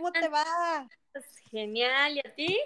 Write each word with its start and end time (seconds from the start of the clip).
¿cómo 0.00 0.12
te 0.12 0.28
va? 0.28 0.88
Genial, 1.50 2.16
¿y 2.16 2.20
a 2.20 2.34
ti? 2.34 2.58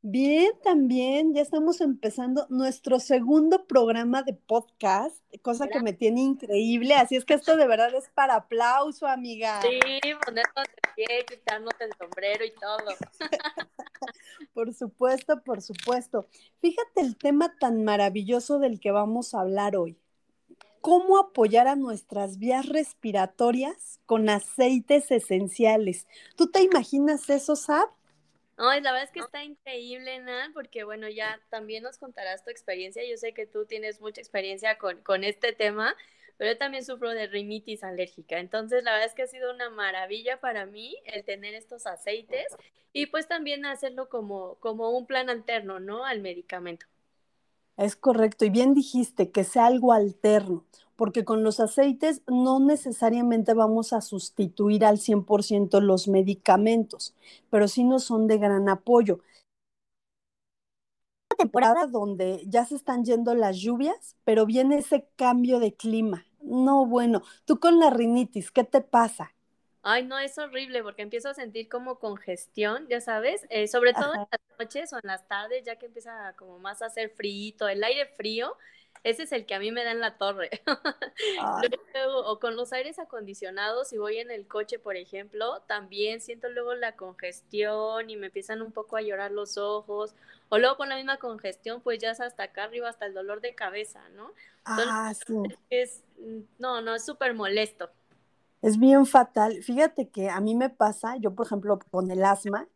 Bien, 0.00 0.52
también. 0.62 1.34
Ya 1.34 1.42
estamos 1.42 1.80
empezando 1.80 2.46
nuestro 2.50 3.00
segundo 3.00 3.66
programa 3.66 4.22
de 4.22 4.34
podcast, 4.34 5.16
cosa 5.42 5.66
que 5.66 5.80
me 5.80 5.92
tiene 5.92 6.20
increíble. 6.20 6.94
Así 6.94 7.16
es 7.16 7.24
que 7.24 7.34
esto 7.34 7.56
de 7.56 7.66
verdad 7.66 7.92
es 7.96 8.08
para 8.10 8.36
aplauso, 8.36 9.08
amiga. 9.08 9.60
Sí, 9.60 9.80
ponernos 10.24 10.54
de 10.54 10.94
pie, 10.94 11.24
quitarnos 11.28 11.74
el 11.80 11.90
sombrero 11.98 12.44
y 12.44 12.52
todo. 12.52 12.94
por 14.54 14.72
supuesto, 14.72 15.42
por 15.42 15.60
supuesto. 15.62 16.28
Fíjate 16.60 17.00
el 17.00 17.16
tema 17.16 17.56
tan 17.58 17.82
maravilloso 17.82 18.60
del 18.60 18.78
que 18.78 18.92
vamos 18.92 19.34
a 19.34 19.40
hablar 19.40 19.76
hoy. 19.76 19.98
¿Cómo 20.80 21.18
apoyar 21.18 21.68
a 21.68 21.76
nuestras 21.76 22.38
vías 22.38 22.66
respiratorias 22.66 24.00
con 24.06 24.28
aceites 24.30 25.10
esenciales? 25.10 26.06
¿Tú 26.36 26.50
te 26.50 26.62
imaginas 26.62 27.28
eso, 27.30 27.56
Sab? 27.56 27.88
Ay, 28.56 28.82
la 28.82 28.92
verdad 28.92 29.06
es 29.06 29.12
que 29.12 29.20
está 29.20 29.42
increíble, 29.42 30.18
Nan, 30.20 30.52
porque 30.52 30.84
bueno, 30.84 31.08
ya 31.08 31.40
también 31.48 31.82
nos 31.82 31.96
contarás 31.98 32.44
tu 32.44 32.50
experiencia. 32.50 33.02
Yo 33.08 33.16
sé 33.16 33.32
que 33.32 33.46
tú 33.46 33.64
tienes 33.66 34.00
mucha 34.00 34.20
experiencia 34.20 34.76
con, 34.76 35.02
con 35.02 35.24
este 35.24 35.52
tema, 35.54 35.96
pero 36.36 36.52
yo 36.52 36.58
también 36.58 36.84
sufro 36.84 37.10
de 37.10 37.26
rinitis 37.26 37.82
alérgica. 37.82 38.38
Entonces, 38.38 38.84
la 38.84 38.92
verdad 38.92 39.08
es 39.08 39.14
que 39.14 39.22
ha 39.22 39.26
sido 39.28 39.52
una 39.54 39.70
maravilla 39.70 40.40
para 40.40 40.66
mí 40.66 40.94
el 41.06 41.24
tener 41.24 41.54
estos 41.54 41.86
aceites 41.86 42.46
y 42.92 43.06
pues 43.06 43.28
también 43.28 43.64
hacerlo 43.64 44.08
como, 44.10 44.56
como 44.56 44.90
un 44.90 45.06
plan 45.06 45.30
alterno, 45.30 45.80
¿no? 45.80 46.04
Al 46.04 46.20
medicamento. 46.20 46.86
Es 47.80 47.96
correcto, 47.96 48.44
y 48.44 48.50
bien 48.50 48.74
dijiste 48.74 49.32
que 49.32 49.42
sea 49.42 49.66
algo 49.66 49.92
alterno, 49.92 50.64
porque 50.94 51.24
con 51.24 51.42
los 51.42 51.58
aceites 51.58 52.22
no 52.28 52.60
necesariamente 52.60 53.54
vamos 53.54 53.92
a 53.92 54.00
sustituir 54.02 54.84
al 54.84 54.98
100% 55.00 55.80
los 55.80 56.06
medicamentos, 56.06 57.16
pero 57.50 57.66
sí 57.66 57.82
nos 57.82 58.04
son 58.04 58.28
de 58.28 58.38
gran 58.38 58.68
apoyo. 58.68 59.18
Temporada 61.36 61.86
donde 61.88 62.44
ya 62.46 62.64
se 62.66 62.76
están 62.76 63.04
yendo 63.04 63.34
las 63.34 63.56
lluvias, 63.56 64.16
pero 64.24 64.46
viene 64.46 64.76
ese 64.78 65.08
cambio 65.16 65.58
de 65.58 65.74
clima. 65.74 66.24
No, 66.40 66.86
bueno, 66.86 67.22
tú 67.46 67.58
con 67.58 67.78
la 67.80 67.90
rinitis, 67.90 68.50
¿qué 68.52 68.62
te 68.64 68.80
pasa? 68.80 69.32
Ay, 69.82 70.04
no, 70.04 70.18
es 70.18 70.36
horrible 70.36 70.82
porque 70.82 71.02
empiezo 71.02 71.30
a 71.30 71.34
sentir 71.34 71.68
como 71.68 71.98
congestión, 71.98 72.86
ya 72.88 73.00
sabes, 73.00 73.46
eh, 73.48 73.66
sobre 73.66 73.94
todo 73.94 74.12
en 74.12 74.26
las 74.30 74.58
noches 74.58 74.92
o 74.92 74.96
en 74.96 75.02
las 75.04 75.26
tardes, 75.26 75.64
ya 75.64 75.76
que 75.76 75.86
empieza 75.86 76.34
como 76.36 76.58
más 76.58 76.82
a 76.82 76.86
hacer 76.86 77.10
frío, 77.10 77.66
el 77.66 77.82
aire 77.82 78.06
frío, 78.16 78.56
ese 79.02 79.22
es 79.22 79.32
el 79.32 79.46
que 79.46 79.54
a 79.54 79.58
mí 79.58 79.72
me 79.72 79.82
da 79.82 79.92
en 79.92 80.00
la 80.00 80.18
torre. 80.18 80.50
o 82.24 82.38
con 82.38 82.56
los 82.56 82.72
aires 82.74 82.98
acondicionados, 82.98 83.88
si 83.88 83.96
voy 83.96 84.18
en 84.18 84.30
el 84.30 84.46
coche, 84.46 84.78
por 84.78 84.96
ejemplo, 84.96 85.62
también 85.66 86.20
siento 86.20 86.50
luego 86.50 86.74
la 86.74 86.96
congestión 86.96 88.10
y 88.10 88.16
me 88.16 88.26
empiezan 88.26 88.60
un 88.60 88.72
poco 88.72 88.96
a 88.96 89.02
llorar 89.02 89.30
los 89.30 89.56
ojos. 89.56 90.14
O 90.50 90.58
luego 90.58 90.76
con 90.76 90.90
la 90.90 90.96
misma 90.96 91.16
congestión, 91.16 91.80
pues 91.80 91.98
ya 91.98 92.10
es 92.10 92.20
hasta 92.20 92.42
acá 92.42 92.64
arriba, 92.64 92.90
hasta 92.90 93.06
el 93.06 93.14
dolor 93.14 93.40
de 93.40 93.54
cabeza, 93.54 94.06
¿no? 94.10 94.32
ah, 94.66 95.14
sí. 95.14 95.34
Es, 95.70 96.02
no, 96.58 96.82
no, 96.82 96.94
es 96.94 97.06
súper 97.06 97.32
molesto. 97.32 97.90
Es 98.62 98.78
bien 98.78 99.06
fatal. 99.06 99.62
Fíjate 99.62 100.08
que 100.08 100.28
a 100.30 100.40
mí 100.40 100.54
me 100.54 100.70
pasa, 100.70 101.16
yo 101.16 101.34
por 101.34 101.46
ejemplo 101.46 101.78
con 101.90 102.10
el 102.10 102.24
asma, 102.24 102.68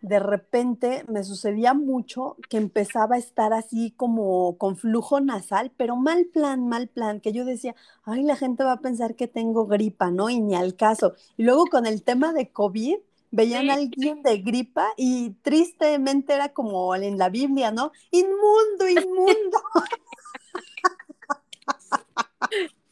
de 0.00 0.18
repente 0.18 1.04
me 1.08 1.22
sucedía 1.24 1.74
mucho 1.74 2.36
que 2.48 2.56
empezaba 2.56 3.16
a 3.16 3.18
estar 3.18 3.52
así 3.52 3.92
como 3.96 4.56
con 4.58 4.76
flujo 4.76 5.20
nasal, 5.20 5.72
pero 5.76 5.96
mal 5.96 6.26
plan, 6.26 6.68
mal 6.68 6.88
plan, 6.88 7.20
que 7.20 7.32
yo 7.32 7.44
decía, 7.44 7.74
ay, 8.04 8.22
la 8.24 8.36
gente 8.36 8.64
va 8.64 8.72
a 8.72 8.80
pensar 8.80 9.16
que 9.16 9.28
tengo 9.28 9.66
gripa, 9.66 10.10
¿no? 10.10 10.30
Y 10.30 10.40
ni 10.40 10.54
al 10.54 10.76
caso. 10.76 11.14
Y 11.36 11.44
luego 11.44 11.66
con 11.66 11.86
el 11.86 12.02
tema 12.02 12.32
de 12.32 12.50
COVID, 12.50 12.96
veían 13.32 13.70
a 13.70 13.74
alguien 13.74 14.22
de 14.22 14.38
gripa 14.38 14.88
y 14.96 15.30
tristemente 15.42 16.34
era 16.34 16.50
como 16.52 16.94
en 16.94 17.18
la 17.18 17.30
Biblia, 17.30 17.72
¿no? 17.72 17.90
Inmundo, 18.10 18.88
inmundo. 18.88 19.58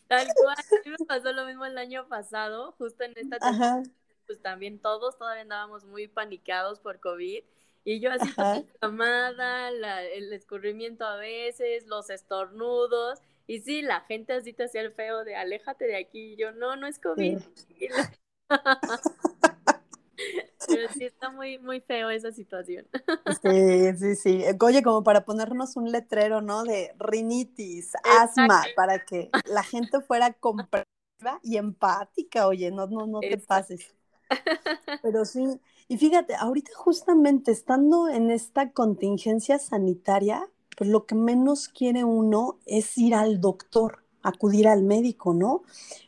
Tal 0.09 0.27
cual, 0.35 0.57
a 0.59 0.89
mí 0.89 0.97
me 0.99 1.07
pasó 1.07 1.33
lo 1.33 1.45
mismo 1.61 1.67
el 1.67 1.79
año 1.79 2.09
pasado, 2.09 2.73
justo 2.79 3.05
en 3.05 3.13
esta 3.17 3.39
temporada, 3.39 3.83
pues 4.27 4.41
también 4.41 4.79
todos 4.81 5.19
todavía 5.19 5.43
andábamos 5.43 5.85
muy 5.85 6.09
panicados 6.09 6.81
por 6.81 7.01
COVID. 7.01 7.43
Y 7.85 8.01
yo 8.01 8.13
así 8.13 8.33
toda 8.35 8.63
llamada, 8.83 9.71
el 9.71 10.33
escurrimiento 10.33 11.05
a 11.05 11.17
veces, 11.17 11.87
los 11.87 12.11
estornudos. 12.11 13.21
Y 13.47 13.61
sí, 13.61 13.83
la 13.83 14.01
gente 14.03 14.35
así 14.35 14.53
te 14.53 14.65
hacía 14.65 14.83
el 14.83 14.93
feo 14.93 15.25
de 15.25 15.35
aléjate 15.35 15.87
de 15.87 15.97
aquí. 15.97 16.33
Y 16.33 16.37
yo, 16.37 16.53
no, 16.53 16.77
no 16.77 16.87
es 16.87 16.99
COVID. 16.99 17.39
Pero 20.69 20.89
sí 20.93 21.05
está 21.05 21.31
muy, 21.31 21.59
muy 21.59 21.81
feo 21.81 22.11
esa 22.11 22.33
situación. 22.33 22.87
Sí, 23.43 23.97
sí, 23.97 24.15
sí. 24.15 24.45
Oye, 24.61 24.83
como 24.83 25.03
para 25.03 25.25
ponernos 25.25 25.77
un 25.77 25.91
letrero, 25.91 26.43
¿no? 26.43 26.63
De 26.65 26.95
rinitis, 26.99 27.95
asma, 28.05 28.63
para 28.77 29.05
que 29.05 29.31
la 29.47 29.63
gente 29.63 30.01
fuera 30.03 30.35
comprensiva 30.35 31.00
y 31.43 31.57
empática, 31.57 32.47
oye, 32.47 32.71
no, 32.71 32.87
no, 32.87 33.07
no 33.07 33.21
te 33.21 33.39
pases. 33.39 33.95
Pero 35.03 35.25
sí, 35.25 35.61
y 35.89 35.99
fíjate, 35.99 36.35
ahorita 36.35 36.71
justamente 36.77 37.51
estando 37.51 38.09
en 38.09 38.31
esta 38.31 38.71
contingencia 38.73 39.59
sanitaria, 39.59 40.49
pues 40.77 40.89
lo 40.89 41.05
que 41.05 41.15
menos 41.15 41.69
quiere 41.69 42.05
uno 42.05 42.59
es 42.65 42.97
ir 42.97 43.15
al 43.15 43.41
doctor, 43.41 44.05
acudir 44.23 44.69
al 44.69 44.83
médico, 44.83 45.35
¿no? 45.35 45.63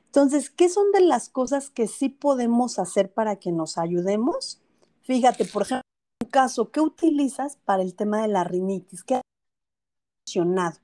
Entonces, 0.06 0.50
¿qué 0.50 0.68
son 0.68 0.92
de 0.92 1.00
las 1.00 1.28
cosas 1.28 1.70
que 1.70 1.88
sí 1.88 2.08
podemos 2.10 2.78
hacer 2.78 3.12
para 3.12 3.36
que 3.36 3.50
nos 3.50 3.78
ayudemos? 3.78 4.60
Fíjate, 5.02 5.46
por 5.46 5.62
ejemplo, 5.62 5.82
un 6.22 6.30
caso, 6.30 6.70
¿qué 6.70 6.80
utilizas 6.80 7.56
para 7.56 7.82
el 7.82 7.94
tema 7.94 8.22
de 8.22 8.28
la 8.28 8.44
rinitis? 8.44 9.02
¿Qué 9.02 9.16
ha 9.16 9.20
funcionado? 10.26 10.78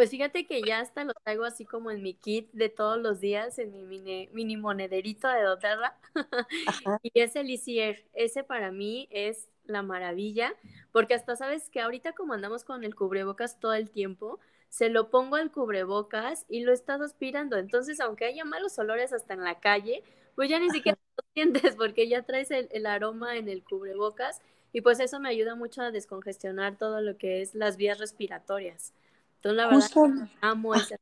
Pues 0.00 0.08
fíjate 0.08 0.46
que 0.46 0.62
ya 0.62 0.80
hasta 0.80 1.04
lo 1.04 1.12
traigo 1.12 1.44
así 1.44 1.66
como 1.66 1.90
en 1.90 2.02
mi 2.02 2.14
kit 2.14 2.50
de 2.54 2.70
todos 2.70 2.98
los 2.98 3.20
días, 3.20 3.58
en 3.58 3.86
mi 3.86 4.00
mini, 4.32 4.56
monederito 4.56 5.28
de 5.28 5.42
doTERRA. 5.42 5.94
y 7.02 7.10
es 7.20 7.36
el 7.36 7.50
Easier. 7.50 8.02
Ese 8.14 8.42
para 8.42 8.72
mí 8.72 9.08
es 9.10 9.50
la 9.66 9.82
maravilla, 9.82 10.54
porque 10.90 11.12
hasta 11.12 11.36
sabes 11.36 11.68
que 11.68 11.82
ahorita 11.82 12.14
como 12.14 12.32
andamos 12.32 12.64
con 12.64 12.82
el 12.82 12.94
cubrebocas 12.94 13.60
todo 13.60 13.74
el 13.74 13.90
tiempo, 13.90 14.40
se 14.70 14.88
lo 14.88 15.10
pongo 15.10 15.36
al 15.36 15.52
cubrebocas 15.52 16.46
y 16.48 16.60
lo 16.60 16.72
estás 16.72 17.02
aspirando. 17.02 17.58
Entonces, 17.58 18.00
aunque 18.00 18.24
haya 18.24 18.46
malos 18.46 18.78
olores 18.78 19.12
hasta 19.12 19.34
en 19.34 19.44
la 19.44 19.60
calle, 19.60 20.02
pues 20.34 20.48
ya 20.48 20.58
ni 20.58 20.70
siquiera 20.70 20.98
lo 21.18 21.24
sientes 21.34 21.76
porque 21.76 22.08
ya 22.08 22.22
traes 22.22 22.50
el, 22.50 22.86
aroma 22.86 23.36
en 23.36 23.50
el 23.50 23.62
cubrebocas 23.62 24.40
y 24.72 24.80
pues 24.80 24.98
eso 24.98 25.20
me 25.20 25.28
ayuda 25.28 25.56
mucho 25.56 25.82
a 25.82 25.90
descongestionar 25.90 26.78
todo 26.78 27.02
lo 27.02 27.18
que 27.18 27.42
es 27.42 27.54
las 27.54 27.76
vías 27.76 27.98
respiratorias. 27.98 28.94
Entonces, 29.42 29.56
la 29.56 29.68
verdad, 29.68 30.28
amo 30.42 30.74
ese. 30.74 31.00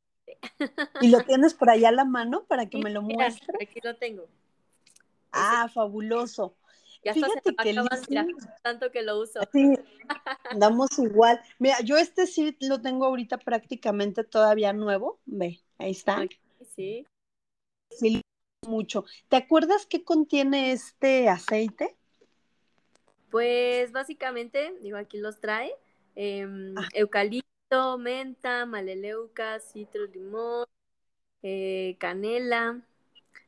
¿Y 1.01 1.09
lo 1.11 1.21
tienes 1.27 1.55
por 1.55 1.71
allá 1.71 1.89
a 1.89 1.93
la 1.93 2.05
mano 2.05 2.45
para 2.45 2.67
que 2.67 2.79
me 2.79 2.91
lo 2.91 3.03
muestres? 3.03 3.57
Aquí 3.61 3.81
lo 3.83 3.97
tengo. 3.97 4.27
Ah, 5.33 5.69
fabuloso. 5.75 6.55
Ya 7.05 7.15
Fíjate 7.15 7.55
que 7.55 7.75
tanto 8.63 8.91
que 8.91 9.03
lo 9.03 9.21
uso. 9.21 9.41
Sí, 9.53 9.75
andamos 10.51 10.99
igual. 10.99 11.41
Mira, 11.59 11.81
yo 11.81 11.97
este 11.97 12.27
sí 12.27 12.57
lo 12.61 12.81
tengo 12.81 13.07
ahorita 13.07 13.39
prácticamente 13.39 14.25
todavía 14.25 14.73
nuevo. 14.73 15.19
Ve, 15.27 15.61
ahí 15.79 15.93
está. 15.93 16.25
Sí. 16.77 17.07
Sí, 17.91 18.21
mucho. 18.67 19.05
¿Te 19.29 19.37
acuerdas 19.37 19.87
qué 19.87 20.05
contiene 20.05 20.73
este 20.73 21.29
aceite? 21.29 21.97
Pues 23.31 23.93
básicamente, 23.93 24.75
digo, 24.81 24.97
aquí 24.97 25.19
los 25.19 25.41
trae. 25.41 25.73
Ah. 26.17 26.89
Eucalipto, 26.95 27.49
menta, 27.99 28.67
maleleuca, 28.67 29.61
citro, 29.61 30.07
limón, 30.07 30.67
eh, 31.43 31.97
canela. 32.01 32.83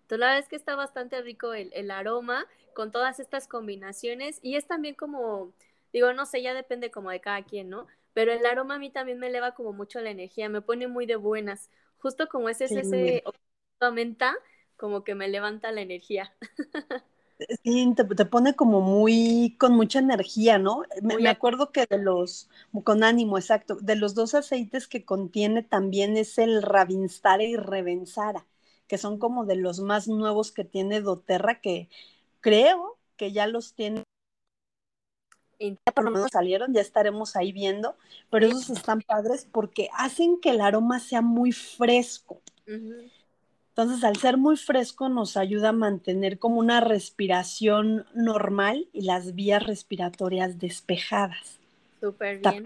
Entonces 0.03 0.19
la 0.21 0.27
verdad 0.29 0.39
es 0.41 0.49
que 0.49 0.57
está 0.57 0.77
bastante 0.77 1.23
rico 1.23 1.55
el, 1.55 1.71
el 1.75 1.91
aroma 1.91 2.47
con 2.75 2.93
todas 2.93 3.21
estas 3.21 3.49
combinaciones 3.49 4.41
y 4.43 4.57
es 4.57 4.67
también 4.67 4.95
como, 4.95 5.53
digo, 5.93 6.13
no 6.15 6.27
sé, 6.27 6.43
ya 6.43 6.55
depende 6.55 6.91
como 6.91 7.11
de 7.11 7.21
cada 7.21 7.43
quien, 7.45 7.71
¿no? 7.71 7.87
Pero 8.15 8.33
el 8.33 8.47
aroma 8.47 8.77
a 8.77 8.79
mí 8.79 8.91
también 8.91 9.19
me 9.19 9.29
eleva 9.29 9.55
como 9.55 9.73
mucho 9.73 10.01
la 10.01 10.11
energía, 10.11 10.49
me 10.49 10.63
pone 10.63 10.89
muy 10.89 11.07
de 11.07 11.17
buenas, 11.17 11.71
justo 11.99 12.29
como 12.29 12.49
ese, 12.49 12.67
sí. 12.67 12.81
ese 12.81 13.25
menta, 13.93 14.37
como 14.77 15.05
que 15.05 15.15
me 15.15 15.29
levanta 15.29 15.73
la 15.73 15.83
energía. 15.83 16.35
Sí, 17.65 17.95
te, 17.95 18.25
pone 18.25 18.55
como 18.55 18.81
muy, 18.81 19.57
con 19.59 19.75
mucha 19.75 19.99
energía, 19.99 20.59
¿no? 20.59 20.83
Me, 21.03 21.29
acuerdo 21.29 21.73
que 21.73 21.87
de 21.89 21.99
los, 21.99 22.49
con 22.85 23.03
ánimo, 23.03 23.39
exacto, 23.39 23.77
de 23.77 23.97
los 23.97 24.15
dos 24.15 24.35
aceites 24.35 24.87
que 24.87 25.05
contiene 25.05 25.63
también 25.63 26.17
es 26.17 26.39
el 26.39 26.63
Ravinstara 26.63 27.43
y 27.43 27.57
Revensara, 27.57 28.47
que 28.87 28.99
son 28.99 29.19
como 29.19 29.47
de 29.47 29.57
los 29.57 29.81
más 29.81 30.09
nuevos 30.09 30.53
que 30.53 30.65
tiene 30.65 31.01
doTERRA, 31.01 31.61
que 31.61 31.89
creo 32.41 32.99
que 33.17 33.33
ya 33.33 33.47
los 33.47 33.75
tienen. 33.75 34.05
Ya 35.59 35.93
por 35.95 36.05
lo 36.05 36.11
menos 36.11 36.31
salieron, 36.33 36.73
ya 36.73 36.81
estaremos 36.81 37.37
ahí 37.37 37.53
viendo, 37.53 37.97
pero 38.31 38.47
esos 38.47 38.71
están 38.71 39.03
padres 39.03 39.47
porque 39.51 39.91
hacen 39.93 40.41
que 40.41 40.51
el 40.51 40.61
aroma 40.63 41.01
sea 41.01 41.21
muy 41.21 41.53
fresco. 41.53 42.41
Entonces, 43.81 44.05
al 44.05 44.17
ser 44.17 44.37
muy 44.37 44.59
fresco, 44.59 45.09
nos 45.09 45.39
ayuda 45.39 45.71
a 45.71 45.73
mantener 45.73 46.39
como 46.39 46.57
una 46.57 46.83
respiración 46.83 48.05
normal 48.13 48.87
y 48.93 49.03
las 49.03 49.35
vías 49.35 49.63
respiratorias 49.63 50.59
despejadas. 50.59 51.59
Súper 51.99 52.41
bien. 52.41 52.63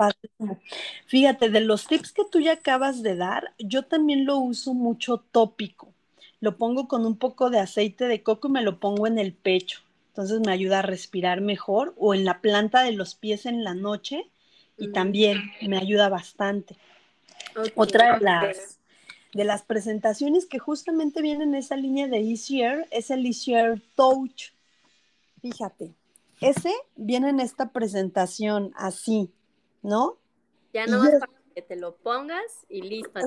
Fíjate, 1.06 1.50
de 1.50 1.61
los 1.61 1.87
tips 1.87 2.11
que 2.11 2.25
tú 2.25 2.40
ya 2.40 2.55
acabas 2.55 3.05
de 3.05 3.14
dar, 3.14 3.55
yo 3.61 3.84
también 3.84 4.26
lo 4.26 4.38
uso 4.38 4.75
mucho 4.75 5.19
tópico. 5.31 5.93
Lo 6.40 6.56
pongo 6.56 6.88
con 6.88 7.06
un 7.06 7.17
poco 7.17 7.49
de 7.49 7.60
aceite 7.60 8.08
de 8.08 8.25
coco 8.25 8.49
y 8.49 8.50
me 8.50 8.62
lo 8.62 8.81
pongo 8.81 9.06
en 9.06 9.20
el 9.20 9.34
pecho. 9.34 9.82
Entonces 10.08 10.40
me 10.40 10.50
ayuda 10.50 10.81
a 10.81 10.82
respirar 10.82 11.40
mejor 11.40 11.94
o 11.96 12.14
en 12.14 12.25
la 12.25 12.40
planta 12.40 12.82
de 12.82 12.90
los 12.90 13.14
pies 13.14 13.46
en 13.46 13.62
la 13.62 13.75
noche 13.75 14.32
y 14.76 14.88
también 14.88 15.52
me 15.62 15.78
ayuda 15.78 16.08
bastante. 16.08 16.75
Otra 17.76 18.19
de 18.19 18.25
las, 18.25 18.81
de 19.34 19.44
las 19.44 19.62
presentaciones 19.62 20.46
que 20.46 20.58
justamente 20.58 21.20
viene 21.20 21.44
en 21.44 21.54
esa 21.54 21.76
línea 21.76 22.06
de 22.06 22.19
Easier 22.19 22.86
es 22.90 23.10
el 23.10 23.26
Easier 23.26 23.82
Touch. 23.96 24.52
Fíjate, 25.42 25.94
ese 26.40 26.72
viene 26.96 27.31
en 27.31 27.40
esta 27.40 27.70
presentación 27.70 28.72
así, 28.76 29.31
¿no? 29.82 30.19
Ya 30.72 30.86
no 30.86 31.00
vas 31.00 31.10
para 31.20 31.32
que 31.54 31.62
te 31.62 31.76
lo 31.76 31.96
pongas 31.96 32.64
y 32.69 32.82
listo. 32.82 33.20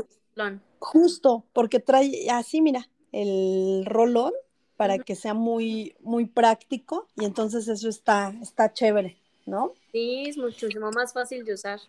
Justo, 0.79 1.45
porque 1.53 1.79
trae 1.79 2.29
así, 2.29 2.61
mira, 2.61 2.89
el 3.11 3.83
rolón 3.85 4.33
para 4.75 4.99
que 4.99 5.15
sea 5.15 5.33
muy, 5.33 5.95
muy 6.01 6.25
práctico 6.25 7.07
y 7.15 7.25
entonces 7.25 7.67
eso 7.67 7.89
está, 7.89 8.33
está 8.41 8.71
chévere, 8.71 9.17
¿no? 9.45 9.73
Sí, 9.91 10.25
es 10.27 10.37
muchísimo 10.37 10.91
más 10.91 11.13
fácil 11.13 11.43
de 11.43 11.53
usar. 11.53 11.79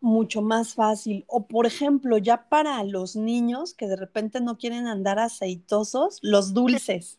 Mucho 0.00 0.42
más 0.42 0.74
fácil. 0.74 1.24
O 1.26 1.46
por 1.46 1.66
ejemplo, 1.66 2.18
ya 2.18 2.48
para 2.48 2.82
los 2.84 3.16
niños 3.16 3.74
que 3.74 3.86
de 3.86 3.96
repente 3.96 4.40
no 4.40 4.56
quieren 4.58 4.86
andar 4.86 5.18
aceitosos, 5.18 6.18
los 6.22 6.54
dulces. 6.54 7.18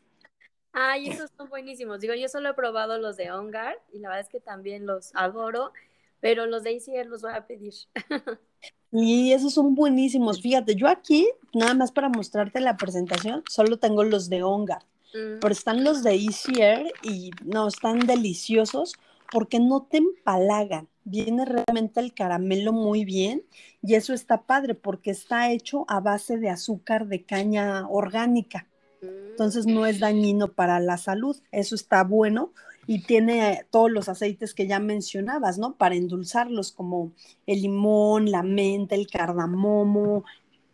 Ay, 0.74 1.10
esos 1.10 1.30
son 1.38 1.50
buenísimos. 1.50 2.00
Digo, 2.00 2.13
yo 2.13 2.28
solo 2.30 2.50
he 2.50 2.54
probado 2.54 2.98
los 2.98 3.18
de 3.18 3.31
Ongar 3.31 3.75
y 3.92 4.00
la 4.00 4.10
verdad 4.10 4.25
es 4.25 4.30
que 4.30 4.39
también 4.39 4.86
los 4.86 5.12
adoro, 5.16 5.74
pero 6.22 6.45
los 6.45 6.63
de 6.63 6.72
ICR 6.74 7.07
los 7.07 7.22
voy 7.22 7.33
a 7.33 7.45
pedir. 7.45 7.74
Y 8.92 9.31
esos 9.31 9.54
son 9.54 9.74
buenísimos. 9.74 10.42
Fíjate, 10.42 10.75
yo 10.75 10.88
aquí, 10.88 11.30
nada 11.54 11.74
más 11.74 11.92
para 11.92 12.10
mostrarte 12.10 12.60
la 12.60 12.75
presentación, 12.75 13.44
solo 13.50 13.77
tengo 13.77 14.04
los 14.04 14.30
de 14.30 14.44
Ongar, 14.44 14.84
mm. 15.13 15.39
pero 15.39 15.54
están 15.54 15.84
los 15.84 16.04
de 16.04 16.16
ECR 16.16 16.92
y 17.01 17.31
no, 17.45 17.69
están 17.69 18.00
deliciosos 18.00 18.94
porque 19.31 19.60
no 19.60 19.83
te 19.89 19.98
empalagan. 19.98 20.88
Viene 21.04 21.45
realmente 21.45 22.00
el 22.00 22.13
caramelo 22.13 22.74
muy 22.74 23.06
bien 23.06 23.44
y 23.81 23.95
eso 23.95 24.13
está 24.13 24.44
padre 24.44 24.75
porque 24.75 25.10
está 25.10 25.51
hecho 25.51 25.86
a 25.88 26.00
base 26.00 26.38
de 26.38 26.50
azúcar 26.50 27.07
de 27.07 27.24
caña 27.24 27.88
orgánica. 27.88 28.68
Entonces 29.01 29.66
no 29.66 29.88
es 29.88 30.00
dañino 30.00 30.51
para 30.51 30.80
la 30.80 30.98
salud. 30.98 31.36
Eso 31.51 31.74
está 31.74 32.04
bueno 32.04 32.54
y 32.86 33.04
tiene 33.04 33.66
todos 33.72 33.89
los 33.89 34.10
aceites 34.10 34.54
que 34.54 34.68
ya 34.68 34.80
mencionabas, 34.80 35.57
¿no? 35.57 35.75
Para 35.75 35.95
endulzarlos, 35.95 36.72
como 36.72 37.13
el 37.48 37.62
limón, 37.62 38.30
la 38.30 38.44
menta, 38.44 38.95
el 38.95 39.07
cardamomo, 39.07 40.24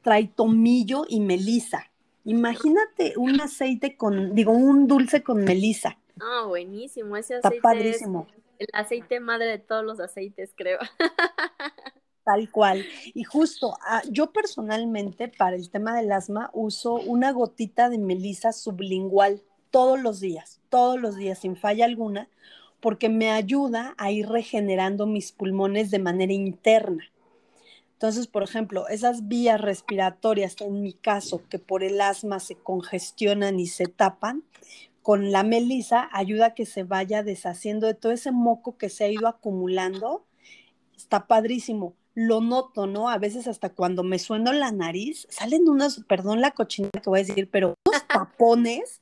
trae 0.02 0.28
tomillo 0.28 1.06
y 1.08 1.20
melisa. 1.20 1.86
Imagínate 2.26 3.14
un 3.18 3.40
aceite 3.40 3.96
con, 3.96 4.36
digo, 4.36 4.52
un 4.52 4.88
dulce 4.88 5.24
con 5.24 5.44
melisa. 5.44 5.98
Ah, 6.20 6.46
buenísimo, 6.48 7.16
ese 7.16 7.36
aceite 7.36 7.56
Está 7.56 7.62
padrísimo. 7.62 8.28
El 8.60 8.68
aceite 8.74 9.20
madre 9.20 9.48
de 9.48 9.60
todos 9.60 9.84
los 9.84 10.00
aceites, 10.00 10.54
creo. 10.56 10.80
Tal 12.24 12.52
cual. 12.52 12.86
Y 13.14 13.24
justo, 13.24 13.78
ah, 13.86 14.02
yo 14.10 14.34
personalmente 14.34 15.30
para 15.30 15.56
el 15.56 15.70
tema 15.70 15.96
del 15.96 16.12
asma 16.12 16.50
uso 16.54 16.96
una 16.96 17.32
gotita 17.32 17.90
de 17.90 17.98
melisa 17.98 18.52
sublingual 18.52 19.42
todos 19.72 20.02
los 20.02 20.20
días, 20.20 20.60
todos 20.70 21.00
los 21.00 21.16
días, 21.16 21.40
sin 21.40 21.56
falla 21.56 21.86
alguna, 21.86 22.30
porque 22.82 23.10
me 23.10 23.32
ayuda 23.32 23.96
a 23.98 24.12
ir 24.12 24.28
regenerando 24.28 25.06
mis 25.06 25.32
pulmones 25.32 25.90
de 25.90 26.00
manera 26.00 26.34
interna. 26.34 27.06
Entonces, 27.94 28.28
por 28.28 28.44
ejemplo, 28.44 28.88
esas 28.90 29.28
vías 29.28 29.60
respiratorias, 29.60 30.56
en 30.62 30.82
mi 30.82 30.94
caso, 30.94 31.42
que 31.50 31.58
por 31.58 31.84
el 31.84 32.00
asma 32.00 32.40
se 32.40 32.56
congestionan 32.56 33.60
y 33.60 33.68
se 33.68 33.88
tapan, 33.88 34.44
con 35.08 35.32
la 35.32 35.44
melisa 35.44 36.10
ayuda 36.12 36.48
a 36.48 36.54
que 36.54 36.66
se 36.66 36.84
vaya 36.84 37.24
deshaciendo 37.24 37.88
de 37.88 37.94
todo 37.94 38.12
ese 38.12 38.34
moco 38.34 38.78
que 38.78 38.90
se 38.90 39.06
ha 39.06 39.08
ido 39.08 39.30
acumulando. 39.30 40.26
Está 40.98 41.28
padrísimo 41.28 41.96
lo 42.14 42.42
noto, 42.42 42.88
¿no? 42.88 43.08
A 43.08 43.18
veces 43.18 43.48
hasta 43.48 43.70
cuando 43.70 44.04
me 44.04 44.20
sueno 44.20 44.52
la 44.52 44.74
nariz, 44.74 45.26
salen 45.30 45.70
unos, 45.70 46.04
perdón 46.10 46.42
la 46.42 46.52
cochinada 46.52 47.00
que 47.02 47.10
voy 47.10 47.22
a 47.22 47.24
decir, 47.24 47.50
pero 47.50 47.76
unos 47.86 48.06
tapones, 48.06 49.00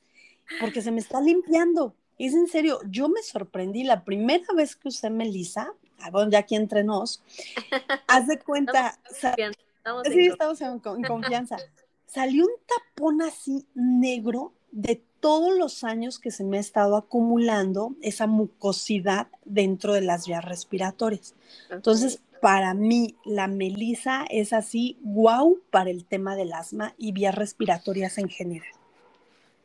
porque 0.60 0.80
se 0.80 0.92
me 0.92 1.00
está 1.00 1.20
limpiando. 1.20 1.96
Es 2.20 2.34
en 2.34 2.46
serio, 2.46 2.78
yo 2.88 3.08
me 3.08 3.24
sorprendí 3.24 3.82
la 3.82 4.04
primera 4.04 4.46
vez 4.54 4.76
que 4.76 4.86
usé 4.86 5.10
Melissa, 5.10 5.72
ah, 5.98 6.10
bueno, 6.12 6.30
ya 6.30 6.38
aquí 6.38 6.54
entre 6.54 6.84
nos, 6.84 7.20
haz 8.06 8.28
de 8.28 8.38
cuenta, 8.38 8.96
estamos 9.10 10.06
sí, 10.06 10.28
estamos 10.28 10.60
en, 10.60 10.80
en 10.84 11.02
confianza. 11.02 11.56
Salió 12.06 12.44
un 12.44 12.52
tapón 12.64 13.22
así 13.22 13.66
negro 13.74 14.52
de 14.70 15.02
todos 15.26 15.58
los 15.58 15.82
años 15.82 16.20
que 16.20 16.30
se 16.30 16.44
me 16.44 16.56
ha 16.56 16.60
estado 16.60 16.96
acumulando 16.96 17.96
esa 18.00 18.28
mucosidad 18.28 19.26
dentro 19.44 19.92
de 19.92 20.00
las 20.00 20.28
vías 20.28 20.44
respiratorias. 20.44 21.34
Entonces, 21.68 22.20
para 22.40 22.74
mí 22.74 23.16
la 23.24 23.48
melisa 23.48 24.24
es 24.30 24.52
así, 24.52 24.96
wow, 25.00 25.60
para 25.70 25.90
el 25.90 26.04
tema 26.04 26.36
del 26.36 26.52
asma 26.52 26.94
y 26.96 27.10
vías 27.10 27.34
respiratorias 27.34 28.18
en 28.18 28.28
general. 28.28 28.70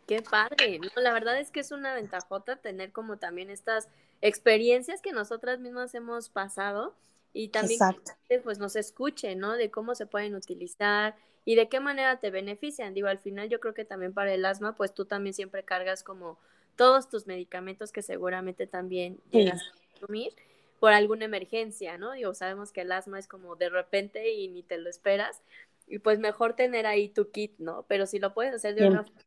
Qué 0.08 0.24
padre, 0.24 0.80
¿no? 0.80 0.90
La 1.00 1.14
verdad 1.14 1.40
es 1.40 1.52
que 1.52 1.60
es 1.60 1.72
una 1.72 1.94
ventajota 1.94 2.56
tener 2.56 2.92
como 2.92 3.18
también 3.18 3.52
estas 3.52 3.88
experiencias 4.22 5.00
que 5.00 5.12
nosotras 5.12 5.60
mismas 5.60 5.94
hemos 5.94 6.30
pasado 6.30 6.96
y 7.34 7.50
también 7.50 7.80
que 8.28 8.40
pues 8.40 8.60
nos 8.60 8.76
escuche, 8.76 9.36
¿no? 9.36 9.54
De 9.54 9.72
cómo 9.72 9.96
se 9.96 10.06
pueden 10.06 10.36
utilizar 10.36 11.16
y 11.46 11.56
de 11.56 11.70
qué 11.70 11.80
manera 11.80 12.20
te 12.20 12.30
benefician. 12.30 12.94
Digo, 12.94 13.08
al 13.08 13.20
final 13.20 13.50
yo 13.50 13.60
creo 13.60 13.74
que 13.74 13.86
también 13.86 14.14
para 14.14 14.34
el 14.34 14.46
asma, 14.46 14.76
pues 14.76 14.94
tú 14.94 15.06
también 15.06 15.34
siempre 15.34 15.64
cargas 15.64 16.04
como 16.04 16.38
todos 16.76 17.10
tus 17.10 17.28
medicamentos 17.28 17.92
que 17.92 18.02
seguramente 18.02 18.68
también 18.68 19.20
llegas 19.32 19.62
a 19.62 20.00
consumir 20.00 20.34
por 20.80 20.94
alguna 20.94 21.26
emergencia, 21.26 21.98
¿no? 21.98 22.12
Digo, 22.14 22.34
sabemos 22.34 22.72
que 22.72 22.82
el 22.82 22.92
asma 22.92 23.20
es 23.20 23.28
como 23.28 23.56
de 23.56 23.70
repente 23.70 24.32
y 24.32 24.48
ni 24.48 24.64
te 24.64 24.78
lo 24.78 24.90
esperas. 24.90 25.42
Y 25.88 26.00
pues 26.00 26.20
mejor 26.20 26.56
tener 26.56 26.88
ahí 26.88 27.10
tu 27.10 27.32
kit, 27.32 27.54
¿no? 27.60 27.86
Pero 27.88 28.06
si 28.06 28.18
lo 28.18 28.34
puedes 28.34 28.56
hacer 28.56 28.76
de 28.76 28.88
una 28.88 29.04
forma 29.04 29.22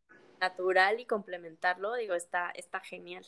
natural 0.44 1.00
y 1.00 1.06
complementarlo, 1.06 1.94
digo, 1.94 2.14
está, 2.14 2.50
está 2.50 2.80
genial. 2.80 3.24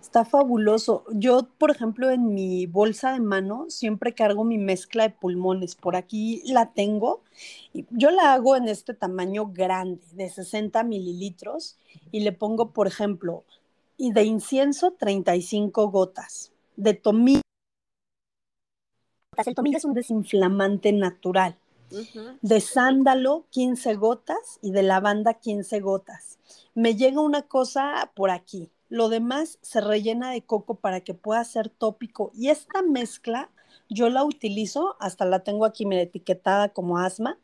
Está 0.00 0.24
fabuloso. 0.24 1.04
Yo, 1.12 1.48
por 1.58 1.70
ejemplo, 1.70 2.10
en 2.10 2.32
mi 2.34 2.66
bolsa 2.66 3.12
de 3.12 3.20
mano 3.20 3.66
siempre 3.68 4.14
cargo 4.14 4.44
mi 4.44 4.58
mezcla 4.58 5.04
de 5.04 5.10
pulmones. 5.10 5.74
Por 5.74 5.96
aquí 5.96 6.42
la 6.46 6.72
tengo. 6.72 7.22
Yo 7.90 8.10
la 8.10 8.32
hago 8.32 8.56
en 8.56 8.68
este 8.68 8.94
tamaño 8.94 9.46
grande, 9.46 10.00
de 10.12 10.28
60 10.28 10.82
mililitros, 10.84 11.78
y 12.12 12.20
le 12.20 12.32
pongo, 12.32 12.72
por 12.72 12.86
ejemplo, 12.86 13.44
y 13.96 14.12
de 14.12 14.24
incienso 14.24 14.92
35 14.92 15.90
gotas, 15.90 16.52
de 16.76 16.94
tomillo 16.94 17.42
el 19.46 19.54
tomillo 19.54 19.78
es 19.78 19.84
un 19.84 19.94
desinflamante 19.94 20.92
natural. 20.92 21.56
De 22.40 22.60
sándalo, 22.60 23.46
15 23.50 23.94
gotas 23.94 24.58
y 24.62 24.72
de 24.72 24.82
lavanda, 24.82 25.34
15 25.34 25.80
gotas. 25.80 26.38
Me 26.74 26.94
llega 26.94 27.20
una 27.20 27.42
cosa 27.42 28.12
por 28.14 28.30
aquí. 28.30 28.70
Lo 28.88 29.08
demás 29.08 29.58
se 29.62 29.80
rellena 29.80 30.32
de 30.32 30.42
coco 30.42 30.76
para 30.76 31.00
que 31.00 31.14
pueda 31.14 31.44
ser 31.44 31.68
tópico. 31.68 32.32
Y 32.34 32.48
esta 32.48 32.82
mezcla 32.82 33.50
yo 33.88 34.08
la 34.08 34.24
utilizo, 34.24 34.96
hasta 35.00 35.24
la 35.24 35.40
tengo 35.40 35.64
aquí 35.64 35.86
me 35.86 36.00
etiquetada 36.00 36.70
como 36.70 36.98
asma. 36.98 37.38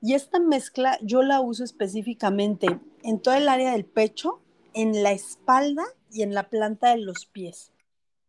Y 0.00 0.14
esta 0.14 0.38
mezcla 0.38 0.98
yo 1.02 1.22
la 1.22 1.40
uso 1.40 1.64
específicamente 1.64 2.80
en 3.02 3.20
todo 3.20 3.34
el 3.34 3.48
área 3.48 3.72
del 3.72 3.84
pecho, 3.84 4.40
en 4.72 5.02
la 5.02 5.12
espalda 5.12 5.84
y 6.10 6.22
en 6.22 6.34
la 6.34 6.48
planta 6.48 6.90
de 6.90 6.98
los 6.98 7.26
pies 7.26 7.72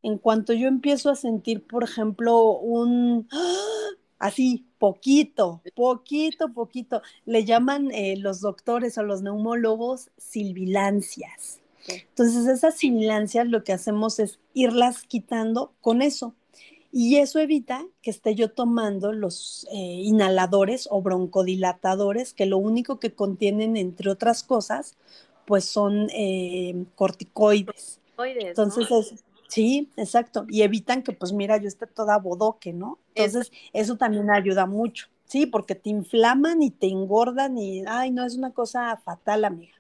en 0.05 0.19
cuanto 0.19 0.53
yo 0.53 0.67
empiezo 0.67 1.09
a 1.09 1.15
sentir, 1.15 1.65
por 1.65 1.83
ejemplo, 1.83 2.59
un 2.59 3.27
así, 4.19 4.65
poquito, 4.79 5.61
poquito, 5.75 6.53
poquito, 6.53 7.01
le 7.25 7.45
llaman 7.45 7.91
eh, 7.91 8.15
los 8.17 8.41
doctores 8.41 8.97
o 8.97 9.03
los 9.03 9.21
neumólogos 9.21 10.09
silbilancias. 10.17 11.61
Entonces, 11.87 12.47
esas 12.47 12.75
silbilancias 12.75 13.47
lo 13.47 13.63
que 13.63 13.73
hacemos 13.73 14.19
es 14.19 14.39
irlas 14.53 15.03
quitando 15.03 15.73
con 15.81 16.01
eso. 16.01 16.33
Y 16.91 17.17
eso 17.17 17.39
evita 17.39 17.85
que 18.01 18.09
esté 18.09 18.35
yo 18.35 18.51
tomando 18.51 19.11
los 19.11 19.67
eh, 19.71 19.75
inhaladores 19.75 20.87
o 20.89 21.01
broncodilatadores, 21.01 22.33
que 22.33 22.45
lo 22.45 22.57
único 22.57 22.99
que 22.99 23.13
contienen, 23.13 23.75
entre 23.75 24.09
otras 24.09 24.43
cosas, 24.43 24.95
pues 25.45 25.65
son 25.65 26.09
eh, 26.13 26.85
corticoides. 26.95 27.99
Entonces, 28.17 28.89
es, 28.89 29.25
Sí, 29.55 29.89
exacto. 29.95 30.45
Y 30.49 30.63
evitan 30.63 31.01
que, 31.01 31.13
pues 31.13 31.31
mira, 31.31 31.55
yo 31.55 31.69
esté 31.69 31.87
toda 31.87 32.17
bodoque, 32.17 32.73
¿no? 32.73 32.99
Entonces, 33.13 33.53
eso 33.71 33.95
también 33.95 34.29
ayuda 34.29 34.65
mucho. 34.65 35.07
Sí, 35.23 35.45
porque 35.45 35.75
te 35.75 35.89
inflaman 35.89 36.61
y 36.61 36.71
te 36.71 36.87
engordan 36.87 37.57
y, 37.57 37.85
ay, 37.87 38.11
no, 38.11 38.25
es 38.25 38.35
una 38.35 38.51
cosa 38.51 38.97
fatal, 38.97 39.45
amiga. 39.45 39.73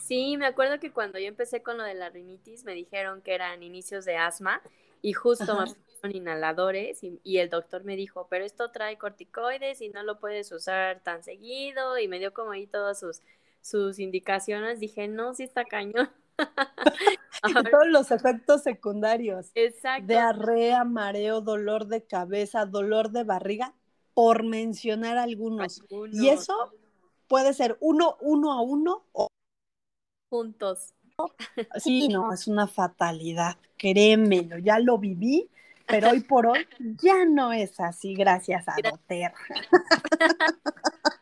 Sí, 0.00 0.36
me 0.36 0.46
acuerdo 0.46 0.78
que 0.78 0.92
cuando 0.92 1.18
yo 1.18 1.26
empecé 1.26 1.64
con 1.64 1.78
lo 1.78 1.82
de 1.82 1.94
la 1.94 2.10
rinitis 2.10 2.62
me 2.62 2.74
dijeron 2.74 3.20
que 3.20 3.34
eran 3.34 3.64
inicios 3.64 4.04
de 4.04 4.16
asma 4.16 4.62
y 5.02 5.14
justo 5.14 5.58
me 5.58 5.66
pusieron 5.66 6.14
inhaladores 6.14 7.00
y, 7.02 7.38
el 7.38 7.50
doctor 7.50 7.82
me 7.82 7.96
dijo, 7.96 8.28
pero 8.30 8.44
esto 8.44 8.70
trae 8.70 8.98
corticoides 8.98 9.80
y 9.80 9.88
no 9.88 10.04
lo 10.04 10.20
puedes 10.20 10.52
usar 10.52 11.02
tan 11.02 11.24
seguido 11.24 11.98
y 11.98 12.06
me 12.06 12.20
dio 12.20 12.32
como 12.32 12.52
ahí 12.52 12.68
todas 12.68 13.00
sus, 13.00 13.22
sus 13.62 13.98
indicaciones. 13.98 14.78
Dije, 14.78 15.08
no, 15.08 15.34
sí 15.34 15.42
está 15.42 15.64
cañón. 15.64 16.08
Todos 17.70 17.88
los 17.88 18.10
efectos 18.10 18.62
secundarios. 18.62 19.50
Exacto. 19.54 20.06
Diarrea, 20.06 20.84
mareo, 20.84 21.40
dolor 21.40 21.86
de 21.86 22.02
cabeza, 22.02 22.66
dolor 22.66 23.10
de 23.10 23.24
barriga, 23.24 23.74
por 24.14 24.44
mencionar 24.44 25.18
algunos. 25.18 25.82
Y 26.12 26.28
eso 26.28 26.72
puede 27.28 27.54
ser 27.54 27.76
uno, 27.80 28.16
uno 28.20 28.52
a 28.52 28.60
uno 28.60 29.04
o 29.12 29.28
juntos. 30.30 30.94
Sí, 31.76 32.08
no, 32.08 32.32
es 32.32 32.46
una 32.46 32.66
fatalidad, 32.66 33.56
créemelo, 33.76 34.58
ya 34.58 34.78
lo 34.78 34.98
viví, 34.98 35.48
pero 35.86 36.10
hoy 36.10 36.20
por 36.20 36.46
hoy 36.46 36.66
ya 36.78 37.24
no 37.24 37.52
es 37.52 37.78
así, 37.80 38.14
gracias 38.14 38.68
a 38.68 38.76
Doter. 38.82 39.32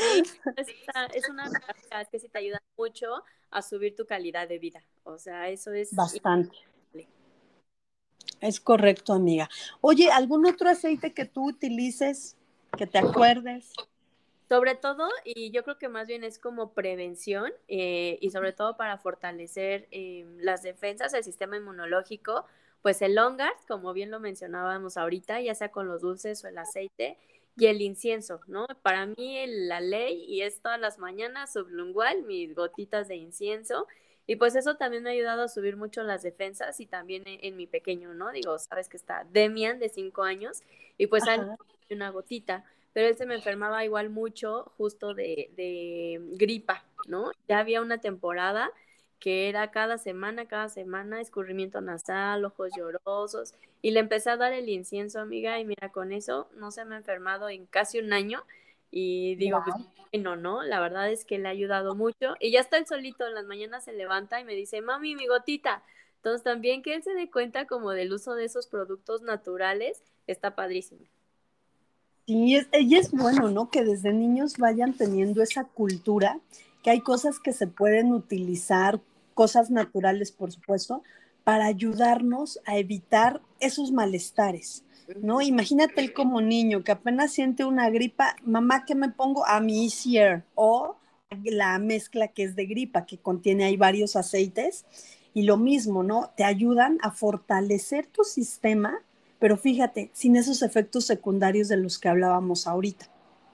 es 1.14 1.28
una 1.28 1.50
es 2.00 2.08
que 2.08 2.18
sí 2.18 2.28
te 2.28 2.38
ayuda 2.38 2.62
mucho 2.76 3.22
a 3.50 3.62
subir 3.62 3.94
tu 3.96 4.06
calidad 4.06 4.48
de 4.48 4.58
vida. 4.58 4.82
O 5.04 5.18
sea, 5.18 5.48
eso 5.48 5.72
es 5.72 5.94
bastante. 5.94 6.56
Es 8.40 8.60
correcto, 8.60 9.12
amiga. 9.12 9.48
Oye, 9.80 10.10
¿algún 10.10 10.46
otro 10.46 10.70
aceite 10.70 11.12
que 11.12 11.26
tú 11.26 11.48
utilices, 11.48 12.36
que 12.76 12.86
te 12.86 12.98
acuerdes? 12.98 13.72
Sobre 14.48 14.74
todo, 14.74 15.08
y 15.24 15.50
yo 15.50 15.62
creo 15.62 15.78
que 15.78 15.88
más 15.88 16.08
bien 16.08 16.24
es 16.24 16.38
como 16.38 16.72
prevención 16.72 17.52
eh, 17.68 18.18
y 18.20 18.30
sobre 18.30 18.52
todo 18.52 18.76
para 18.76 18.98
fortalecer 18.98 19.86
eh, 19.90 20.26
las 20.38 20.62
defensas 20.62 21.12
del 21.12 21.22
sistema 21.22 21.56
inmunológico, 21.56 22.46
pues 22.82 23.02
el 23.02 23.14
longar, 23.14 23.52
como 23.68 23.92
bien 23.92 24.10
lo 24.10 24.20
mencionábamos 24.20 24.96
ahorita, 24.96 25.40
ya 25.40 25.54
sea 25.54 25.70
con 25.70 25.86
los 25.86 26.00
dulces 26.00 26.42
o 26.44 26.48
el 26.48 26.58
aceite, 26.58 27.18
y 27.60 27.66
el 27.66 27.82
incienso, 27.82 28.40
¿no? 28.46 28.66
Para 28.82 29.06
mí 29.06 29.44
la 29.46 29.80
ley, 29.80 30.24
y 30.26 30.42
es 30.42 30.60
todas 30.60 30.80
las 30.80 30.98
mañanas 30.98 31.52
sublingual, 31.52 32.22
mis 32.22 32.54
gotitas 32.54 33.08
de 33.08 33.16
incienso, 33.16 33.86
y 34.26 34.36
pues 34.36 34.56
eso 34.56 34.76
también 34.76 35.02
me 35.02 35.10
ha 35.10 35.12
ayudado 35.12 35.42
a 35.42 35.48
subir 35.48 35.76
mucho 35.76 36.02
las 36.02 36.22
defensas 36.22 36.80
y 36.80 36.86
también 36.86 37.24
en, 37.26 37.56
mi 37.56 37.66
pequeño, 37.66 38.14
¿no? 38.14 38.32
Digo, 38.32 38.58
sabes 38.58 38.88
que 38.88 38.96
está 38.96 39.26
Demian 39.30 39.78
de 39.78 39.88
cinco 39.88 40.22
años, 40.22 40.62
y 40.98 41.06
pues 41.06 41.26
hay 41.28 41.40
una 41.90 42.10
gotita 42.10 42.64
pero 42.92 43.08
él 43.08 43.16
se 43.16 43.26
me 43.26 43.36
enfermaba 43.36 43.84
igual 43.84 44.10
mucho 44.10 44.72
justo 44.76 45.14
de, 45.14 45.50
de 45.56 46.20
gripa, 46.32 46.84
¿no? 47.06 47.30
Ya 47.48 47.60
había 47.60 47.80
una 47.80 47.98
temporada 47.98 48.72
que 49.20 49.48
era 49.48 49.70
cada 49.70 49.98
semana, 49.98 50.46
cada 50.46 50.68
semana, 50.68 51.20
escurrimiento 51.20 51.80
nasal, 51.80 52.44
ojos 52.44 52.70
llorosos, 52.76 53.54
y 53.82 53.92
le 53.92 54.00
empecé 54.00 54.30
a 54.30 54.36
dar 54.36 54.52
el 54.52 54.68
incienso, 54.68 55.20
amiga, 55.20 55.60
y 55.60 55.64
mira, 55.64 55.90
con 55.90 56.10
eso 56.10 56.48
no 56.56 56.70
se 56.70 56.84
me 56.84 56.94
ha 56.94 56.98
enfermado 56.98 57.48
en 57.48 57.66
casi 57.66 57.98
un 57.98 58.12
año, 58.12 58.42
y 58.90 59.36
digo, 59.36 59.62
pues, 59.64 59.76
no, 60.22 60.34
no, 60.36 60.62
la 60.62 60.80
verdad 60.80 61.10
es 61.10 61.24
que 61.24 61.38
le 61.38 61.48
ha 61.48 61.52
ayudado 61.52 61.94
mucho, 61.94 62.34
y 62.40 62.50
ya 62.50 62.60
está 62.60 62.78
él 62.78 62.86
solito, 62.86 63.26
en 63.26 63.34
las 63.34 63.44
mañanas 63.44 63.84
se 63.84 63.92
levanta 63.92 64.40
y 64.40 64.44
me 64.44 64.54
dice, 64.54 64.80
mami, 64.80 65.14
mi 65.14 65.26
gotita, 65.26 65.82
entonces 66.16 66.42
también 66.42 66.82
que 66.82 66.94
él 66.94 67.02
se 67.02 67.14
dé 67.14 67.30
cuenta 67.30 67.66
como 67.66 67.90
del 67.90 68.12
uso 68.12 68.34
de 68.34 68.46
esos 68.46 68.66
productos 68.66 69.22
naturales, 69.22 70.02
está 70.26 70.54
padrísimo. 70.54 71.00
Sí, 72.26 72.56
es, 72.56 72.68
y 72.72 72.96
es 72.96 73.10
bueno, 73.10 73.50
¿no? 73.50 73.70
Que 73.70 73.84
desde 73.84 74.12
niños 74.12 74.56
vayan 74.58 74.92
teniendo 74.92 75.42
esa 75.42 75.64
cultura, 75.64 76.38
que 76.82 76.90
hay 76.90 77.00
cosas 77.00 77.40
que 77.40 77.52
se 77.52 77.66
pueden 77.66 78.12
utilizar, 78.12 79.00
cosas 79.34 79.70
naturales, 79.70 80.32
por 80.32 80.52
supuesto, 80.52 81.02
para 81.44 81.66
ayudarnos 81.66 82.60
a 82.66 82.76
evitar 82.76 83.40
esos 83.60 83.92
malestares, 83.92 84.84
¿no? 85.22 85.40
Imagínate 85.40 86.00
él 86.00 86.12
como 86.12 86.40
niño 86.40 86.84
que 86.84 86.92
apenas 86.92 87.32
siente 87.32 87.64
una 87.64 87.90
gripa, 87.90 88.36
mamá, 88.44 88.84
¿qué 88.84 88.94
me 88.94 89.08
pongo? 89.08 89.46
A 89.46 89.60
mi 89.60 89.84
Easier 89.84 90.44
o 90.54 90.96
la 91.44 91.78
mezcla 91.78 92.28
que 92.28 92.44
es 92.44 92.56
de 92.56 92.66
gripa, 92.66 93.06
que 93.06 93.18
contiene 93.18 93.64
ahí 93.64 93.76
varios 93.76 94.16
aceites, 94.16 94.84
y 95.32 95.42
lo 95.42 95.56
mismo, 95.56 96.02
¿no? 96.02 96.32
Te 96.36 96.44
ayudan 96.44 96.98
a 97.02 97.12
fortalecer 97.12 98.06
tu 98.06 98.24
sistema 98.24 99.00
pero 99.40 99.56
fíjate, 99.56 100.10
sin 100.12 100.36
esos 100.36 100.62
efectos 100.62 101.06
secundarios 101.06 101.68
de 101.68 101.78
los 101.78 101.98
que 101.98 102.08
hablábamos 102.08 102.66
ahorita. 102.66 103.06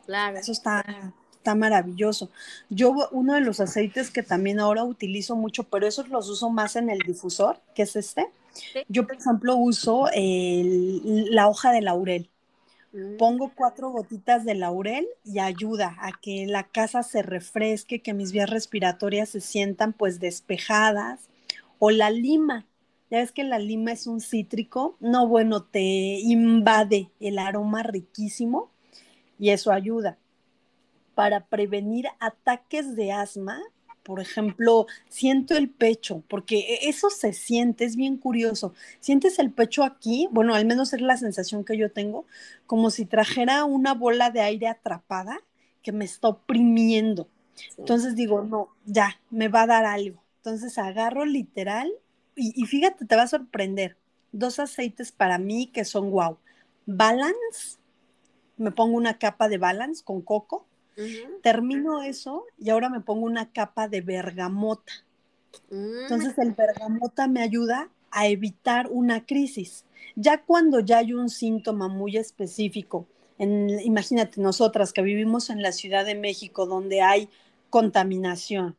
Claro. 0.04 0.37
Eso 0.37 0.52
está, 0.52 1.14
está 1.47 1.55
maravilloso. 1.55 2.29
Yo, 2.71 2.93
uno 3.12 3.35
de 3.35 3.41
los 3.41 3.61
aceites 3.61 4.11
que 4.11 4.25
también 4.25 4.59
ahora 4.59 4.83
utilizo 4.83 5.37
mucho, 5.37 5.62
pero 5.62 5.87
esos 5.87 6.09
los 6.09 6.29
uso 6.29 6.50
más 6.50 6.75
en 6.75 6.91
el 6.91 6.99
difusor, 6.99 7.61
que 7.73 7.83
es 7.83 7.95
este. 7.95 8.26
Yo, 8.88 9.07
por 9.07 9.17
ejemplo, 9.17 9.55
uso 9.55 10.09
la 10.12 11.49
hoja 11.49 11.71
de 11.71 11.83
laurel. 11.83 12.29
Mm. 12.93 13.17
Pongo 13.17 13.53
cuatro 13.55 13.91
gotitas 13.91 14.45
de 14.45 14.57
laurel 14.57 15.07
y 15.25 15.38
ayuda 15.38 15.97
a 16.00 16.11
que 16.21 16.47
la 16.47 16.65
casa 16.65 17.05
se 17.05 17.23
refresque, 17.23 18.03
que 18.03 18.12
mis 18.12 18.33
vías 18.33 18.50
respiratorias 18.50 19.29
se 19.29 19.41
sientan 19.41 19.93
pues 19.93 20.19
despejadas. 20.19 21.29
O 21.79 21.93
la 21.93 22.11
lima, 22.11 22.67
ya 23.09 23.19
ves 23.19 23.31
que 23.31 23.45
la 23.45 23.61
lima 23.61 23.93
es 23.93 24.09
un 24.09 24.21
cítrico, 24.21 24.97
no, 24.99 25.29
bueno, 25.29 25.62
te 25.62 26.19
invade 26.19 27.11
el 27.21 27.38
aroma 27.38 27.85
riquísimo 27.85 28.69
y 29.38 29.50
eso 29.50 29.71
ayuda. 29.71 30.19
Para 31.16 31.46
prevenir 31.46 32.06
ataques 32.20 32.94
de 32.94 33.11
asma, 33.11 33.61
por 34.04 34.20
ejemplo, 34.20 34.87
siento 35.08 35.56
el 35.56 35.68
pecho, 35.68 36.23
porque 36.28 36.58
e, 36.58 36.88
eso 36.88 37.11
se 37.11 37.32
siente, 37.32 37.85
es 37.85 37.96
bien 37.96 38.18
curioso. 38.18 38.73
Sientes 39.00 39.40
el 39.40 39.50
pecho 39.50 39.82
aquí, 39.82 40.28
bueno, 40.30 40.54
al 40.54 40.64
menos 40.64 40.92
es 40.92 41.00
la 41.00 41.16
sensación 41.16 41.64
que 41.64 41.76
yo 41.76 41.90
tengo, 41.90 42.25
como 42.66 42.90
si 42.90 43.04
trajera 43.04 43.64
una 43.64 43.94
bola 43.94 44.30
de 44.30 44.42
aire 44.42 44.68
atrapada 44.68 45.40
que 45.82 45.90
me 45.90 46.04
está 46.04 46.28
oprimiendo. 46.28 47.28
Entonces 47.78 48.14
digo, 48.14 48.42
no, 48.42 48.68
ya, 48.85 49.20
me 49.30 49.49
va 49.49 49.62
a 49.62 49.66
dar 49.66 49.85
algo. 49.85 50.23
Entonces 50.37 50.78
agarro 50.78 51.25
literal 51.25 51.92
y, 52.37 52.64
fíjate, 52.66 53.06
te 53.06 53.16
va 53.16 53.23
a 53.23 53.28
sorprender. 53.28 53.96
Dos 54.30 54.61
aceites 54.61 55.11
para 55.11 55.38
mí 55.38 55.66
que 55.66 55.85
son 55.85 56.12
wow. 56.12 56.38
Balance, 56.85 57.78
me 58.56 58.70
pongo 58.70 58.96
una 58.96 59.18
capa 59.18 59.49
de 59.49 59.58
balance 59.58 60.04
con 60.04 60.23
coco. 60.23 60.64
Termino 61.43 62.03
eso 62.03 62.45
y 62.59 62.71
ahora 62.71 62.88
me 62.88 63.00
pongo 63.00 63.26
una 63.26 63.53
capa 63.53 63.88
de 63.88 64.00
bergamota. 64.00 64.93
Mm. 65.71 66.03
Entonces 66.03 66.38
el 66.38 66.53
bergamota 66.53 67.29
me 67.29 67.43
ayuda 67.43 67.91
a 68.11 68.29
evitar 68.29 68.88
una 68.91 69.26
crisis. 69.26 69.85
Ya 70.15 70.43
cuando 70.43 70.81
ya 70.81 70.99
hay 70.99 71.12
un 71.12 71.29
síntoma 71.29 71.88
muy 71.88 72.17
específico, 72.17 73.07
imagínate 73.38 74.41
nosotras 74.41 74.93
que 74.93 75.03
vivimos 75.03 75.50
en 75.50 75.61
la 75.61 75.73
Ciudad 75.73 76.07
de 76.07 76.15
México 76.15 76.67
donde 76.67 77.03
hay 77.03 77.29
contaminación, 77.69 78.76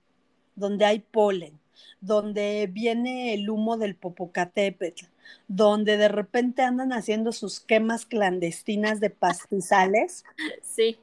donde 0.56 0.86
hay 0.86 1.00
polen, 1.00 1.60
donde 2.02 2.68
viene 2.72 3.34
el 3.34 3.50
humo 3.50 3.78
del 3.78 3.96
Popocatépetl, 3.96 5.06
donde 5.48 5.98
de 5.98 6.08
repente 6.08 6.64
andan 6.64 6.94
haciendo 6.94 7.32
sus 7.32 7.60
quemas 7.60 8.06
clandestinas 8.06 9.00
de 9.00 9.10
pastizales. 9.10 10.24
Sí. 10.64 10.98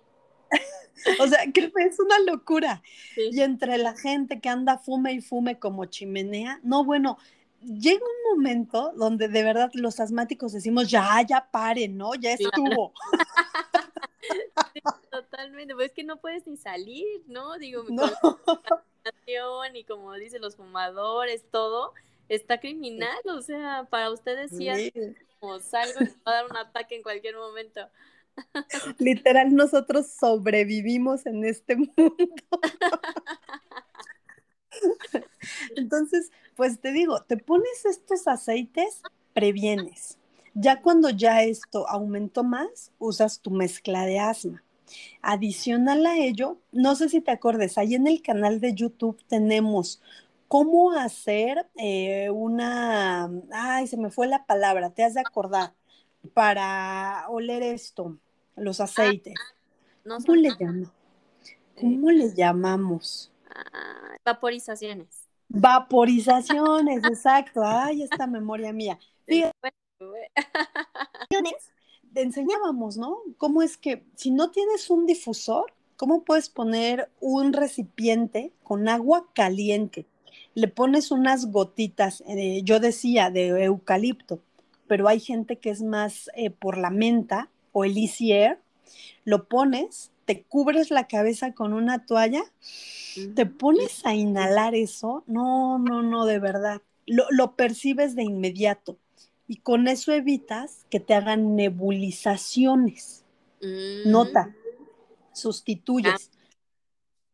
o 1.21 1.27
sea, 1.27 1.41
que 1.53 1.73
es 1.77 2.01
una 2.01 2.19
locura. 2.21 2.83
Y 3.17 3.41
entre 3.41 3.79
la 3.79 3.97
gente 3.97 4.41
que 4.41 4.49
anda 4.49 4.79
fume 4.79 5.13
y 5.13 5.21
fume 5.21 5.59
como 5.59 5.87
chimenea, 5.87 6.61
no, 6.63 6.85
bueno, 6.85 7.19
llega 7.63 8.05
un 8.05 8.37
momento 8.37 8.93
donde 8.97 9.29
de 9.29 9.43
verdad 9.43 9.71
los 9.75 10.01
asmáticos 10.01 10.53
decimos, 10.53 10.91
ya, 10.91 11.21
ya 11.23 11.49
paren, 11.51 11.97
¿no? 11.97 12.15
Ya 12.15 12.33
estuvo. 12.33 12.93
totalmente, 15.11 15.75
pues 15.75 15.89
es 15.89 15.93
que 15.93 16.05
no 16.05 16.19
puedes 16.19 16.47
ni 16.47 16.57
salir, 16.57 17.23
¿no? 17.27 17.59
Digo, 17.59 17.85
no 17.89 18.05
y 19.75 19.85
como 19.85 20.15
dicen 20.15 20.41
los 20.41 20.57
fumadores, 20.57 21.45
todo, 21.51 21.93
está 22.29 22.59
criminal, 22.59 23.19
o 23.27 23.43
sea, 23.43 23.87
para 23.91 24.11
ustedes 24.11 24.51
sí, 24.51 24.93
como 25.41 25.61
salgo 25.61 26.01
y 26.01 26.07
va 26.27 26.33
a 26.33 26.33
dar 26.33 26.47
un 26.51 26.57
ataque 26.57 26.97
en 26.97 27.03
cualquier 27.03 27.37
momento. 27.37 27.89
Literal, 28.99 29.55
nosotros 29.55 30.09
sobrevivimos 30.09 31.27
en 31.27 31.45
este 31.45 31.77
mundo. 31.77 32.15
Entonces, 35.77 36.31
pues 36.57 36.81
te 36.81 36.93
digo, 36.93 37.23
te 37.23 37.37
pones 37.37 37.85
estos 37.85 38.27
aceites, 38.27 39.03
previenes. 39.33 40.19
Ya 40.55 40.83
cuando 40.83 41.11
ya 41.11 41.43
esto 41.43 41.89
aumentó 41.89 42.45
más, 42.45 42.93
usas 42.99 43.41
tu 43.41 43.51
mezcla 43.51 44.07
de 44.07 44.21
asma. 44.21 44.63
Adicional 45.23 46.07
a 46.07 46.17
ello, 46.19 46.59
no 46.71 46.95
sé 46.95 47.09
si 47.09 47.21
te 47.21 47.33
acordes, 47.33 47.79
ahí 47.79 47.95
en 47.95 48.07
el 48.07 48.23
canal 48.23 48.61
de 48.61 48.75
YouTube 48.75 49.21
tenemos 49.27 50.01
cómo 50.47 50.93
hacer 50.93 51.67
eh, 51.77 52.31
una, 52.31 53.31
ay, 53.51 53.87
se 53.87 53.97
me 53.97 54.11
fue 54.11 54.29
la 54.29 54.47
palabra, 54.47 54.91
te 54.91 55.03
has 55.03 55.15
de 55.15 55.21
acordar, 55.21 55.75
para 56.33 57.27
oler 57.29 57.63
esto. 57.63 58.19
los 58.57 58.81
aceites. 58.81 59.35
¿Cómo 60.05 60.35
le 60.37 60.51
llamo? 60.59 60.93
¿Cómo 61.81 62.11
le 62.11 62.35
llamamos? 62.35 63.33
Ah, 63.49 64.17
vaporizaciones. 64.25 65.29
Vaporizaciones, 65.49 67.05
exacto. 67.05 67.63
Ay, 67.65 68.03
esta 68.03 68.27
memoria 68.27 68.73
mía. 68.73 68.99
Fíjate, 69.27 69.55
te 72.15 72.23
enseñábamos, 72.23 72.97
¿no? 72.97 73.19
¿Cómo 73.39 73.63
es 73.63 73.77
que 73.77 74.05
si 74.15 74.31
no 74.31 74.51
tienes 74.51 74.91
un 74.91 75.07
difusor, 75.07 75.73
¿cómo 75.97 76.25
puedes 76.25 76.49
poner 76.49 77.11
un 77.21 77.53
recipiente 77.53 78.53
con 78.63 78.89
agua 78.89 79.27
caliente? 79.35 80.07
Le 80.55 80.69
pones 80.69 81.11
unas 81.11 81.51
gotitas, 81.51 82.23
eh, 82.29 82.63
yo 82.65 82.79
decía, 82.79 83.31
de 83.31 83.65
eucalipto, 83.65 84.41
pero 84.95 85.09
hay 85.09 85.19
gente 85.19 85.59
que 85.59 85.71
es 85.71 85.83
más 85.83 86.31
eh, 86.37 86.51
por 86.51 86.79
la 86.79 86.89
menta 86.89 87.51
o 87.73 87.85
el 87.85 87.99
easy 87.99 88.31
air, 88.31 88.61
lo 89.25 89.49
pones, 89.49 90.13
te 90.25 90.45
cubres 90.45 90.93
la 90.93 91.09
cabeza 91.09 91.53
con 91.53 91.73
una 91.73 92.07
toalla, 92.07 92.45
te 93.35 93.45
pones 93.45 94.07
a 94.07 94.15
inhalar 94.15 94.77
eso, 94.77 95.25
no, 95.27 95.81
no, 95.81 96.05
no, 96.05 96.27
de 96.27 96.39
verdad, 96.39 96.81
lo, 97.07 97.25
lo 97.31 97.57
percibes 97.57 98.15
de 98.15 98.23
inmediato 98.23 98.97
y 99.49 99.57
con 99.57 99.89
eso 99.89 100.13
evitas 100.13 100.87
que 100.91 101.01
te 101.01 101.15
hagan 101.15 101.57
nebulizaciones. 101.57 103.25
Nota, 104.07 104.47
mm. 104.47 104.55
sustituyes. 105.33 106.31
Ah. 106.33 106.39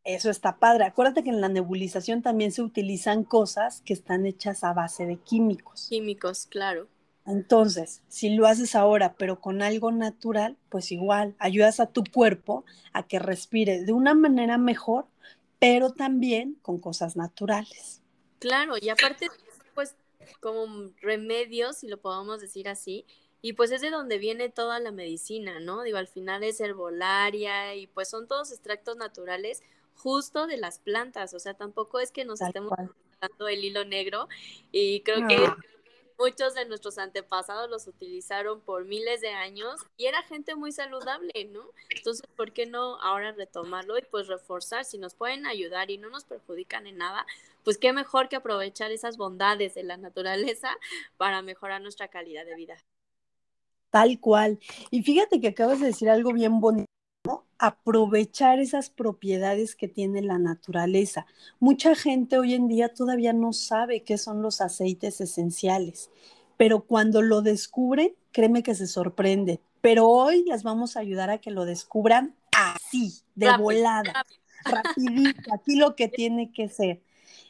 Eso 0.04 0.30
está 0.30 0.56
padre. 0.56 0.84
Acuérdate 0.84 1.22
que 1.22 1.28
en 1.28 1.42
la 1.42 1.50
nebulización 1.50 2.22
también 2.22 2.52
se 2.52 2.62
utilizan 2.62 3.22
cosas 3.22 3.82
que 3.82 3.92
están 3.92 4.24
hechas 4.24 4.64
a 4.64 4.72
base 4.72 5.04
de 5.04 5.18
químicos. 5.18 5.88
Químicos, 5.90 6.46
claro. 6.46 6.88
Entonces, 7.26 8.02
si 8.08 8.30
lo 8.30 8.46
haces 8.46 8.74
ahora, 8.74 9.14
pero 9.14 9.40
con 9.40 9.62
algo 9.62 9.92
natural, 9.92 10.56
pues 10.68 10.90
igual 10.90 11.34
ayudas 11.38 11.78
a 11.80 11.86
tu 11.86 12.02
cuerpo 12.04 12.64
a 12.92 13.06
que 13.06 13.18
respire 13.18 13.84
de 13.84 13.92
una 13.92 14.14
manera 14.14 14.58
mejor, 14.58 15.06
pero 15.58 15.90
también 15.92 16.56
con 16.62 16.78
cosas 16.78 17.16
naturales. 17.16 18.02
Claro, 18.38 18.74
y 18.80 18.88
aparte, 18.88 19.28
pues 19.74 19.94
como 20.40 20.90
remedios, 21.00 21.78
si 21.78 21.88
lo 21.88 21.98
podemos 21.98 22.40
decir 22.40 22.68
así, 22.68 23.04
y 23.42 23.54
pues 23.54 23.70
es 23.70 23.80
de 23.80 23.90
donde 23.90 24.18
viene 24.18 24.48
toda 24.48 24.80
la 24.80 24.90
medicina, 24.90 25.60
¿no? 25.60 25.82
Digo, 25.82 25.98
al 25.98 26.08
final 26.08 26.42
es 26.42 26.60
herbolaria 26.60 27.74
y 27.74 27.86
pues 27.86 28.08
son 28.08 28.28
todos 28.28 28.50
extractos 28.50 28.96
naturales 28.96 29.62
justo 29.94 30.46
de 30.46 30.56
las 30.56 30.78
plantas, 30.78 31.34
o 31.34 31.38
sea, 31.38 31.54
tampoco 31.54 32.00
es 32.00 32.10
que 32.10 32.24
nos 32.24 32.40
estemos 32.40 32.72
dando 33.20 33.48
el 33.48 33.64
hilo 33.64 33.84
negro 33.84 34.28
y 34.72 35.00
creo 35.00 35.28
que 35.28 35.36
muchos 36.20 36.54
de 36.54 36.66
nuestros 36.66 36.98
antepasados 36.98 37.70
los 37.70 37.86
utilizaron 37.86 38.60
por 38.60 38.84
miles 38.84 39.22
de 39.22 39.30
años 39.30 39.80
y 39.96 40.06
era 40.06 40.22
gente 40.22 40.54
muy 40.54 40.70
saludable, 40.70 41.32
¿no? 41.50 41.62
Entonces, 41.88 42.26
¿por 42.36 42.52
qué 42.52 42.66
no 42.66 43.00
ahora 43.00 43.32
retomarlo 43.32 43.98
y 43.98 44.02
pues 44.02 44.28
reforzar? 44.28 44.84
Si 44.84 44.98
nos 44.98 45.14
pueden 45.14 45.46
ayudar 45.46 45.90
y 45.90 45.96
no 45.96 46.10
nos 46.10 46.24
perjudican 46.24 46.86
en 46.86 46.98
nada, 46.98 47.26
pues 47.64 47.78
qué 47.78 47.92
mejor 47.92 48.28
que 48.28 48.36
aprovechar 48.36 48.92
esas 48.92 49.16
bondades 49.16 49.74
de 49.74 49.82
la 49.82 49.96
naturaleza 49.96 50.76
para 51.16 51.40
mejorar 51.40 51.80
nuestra 51.80 52.08
calidad 52.08 52.44
de 52.44 52.54
vida. 52.54 52.76
Tal 53.90 54.20
cual. 54.20 54.60
Y 54.90 55.02
fíjate 55.02 55.40
que 55.40 55.48
acabas 55.48 55.80
de 55.80 55.86
decir 55.86 56.10
algo 56.10 56.32
bien 56.32 56.60
bonito 56.60 56.89
aprovechar 57.60 58.58
esas 58.58 58.88
propiedades 58.88 59.76
que 59.76 59.86
tiene 59.86 60.22
la 60.22 60.38
naturaleza. 60.38 61.26
Mucha 61.58 61.94
gente 61.94 62.38
hoy 62.38 62.54
en 62.54 62.68
día 62.68 62.94
todavía 62.94 63.34
no 63.34 63.52
sabe 63.52 64.02
qué 64.02 64.16
son 64.16 64.40
los 64.40 64.62
aceites 64.62 65.20
esenciales, 65.20 66.10
pero 66.56 66.80
cuando 66.80 67.20
lo 67.20 67.42
descubren, 67.42 68.14
créeme 68.32 68.62
que 68.62 68.74
se 68.74 68.86
sorprende. 68.86 69.60
Pero 69.82 70.08
hoy 70.08 70.42
les 70.46 70.62
vamos 70.62 70.96
a 70.96 71.00
ayudar 71.00 71.28
a 71.28 71.38
que 71.38 71.50
lo 71.50 71.66
descubran 71.66 72.34
así, 72.56 73.20
de 73.34 73.54
volada, 73.58 74.24
rapidito, 74.64 75.52
aquí 75.52 75.76
lo 75.76 75.94
que 75.94 76.08
tiene 76.08 76.52
que 76.52 76.68
ser. 76.68 77.02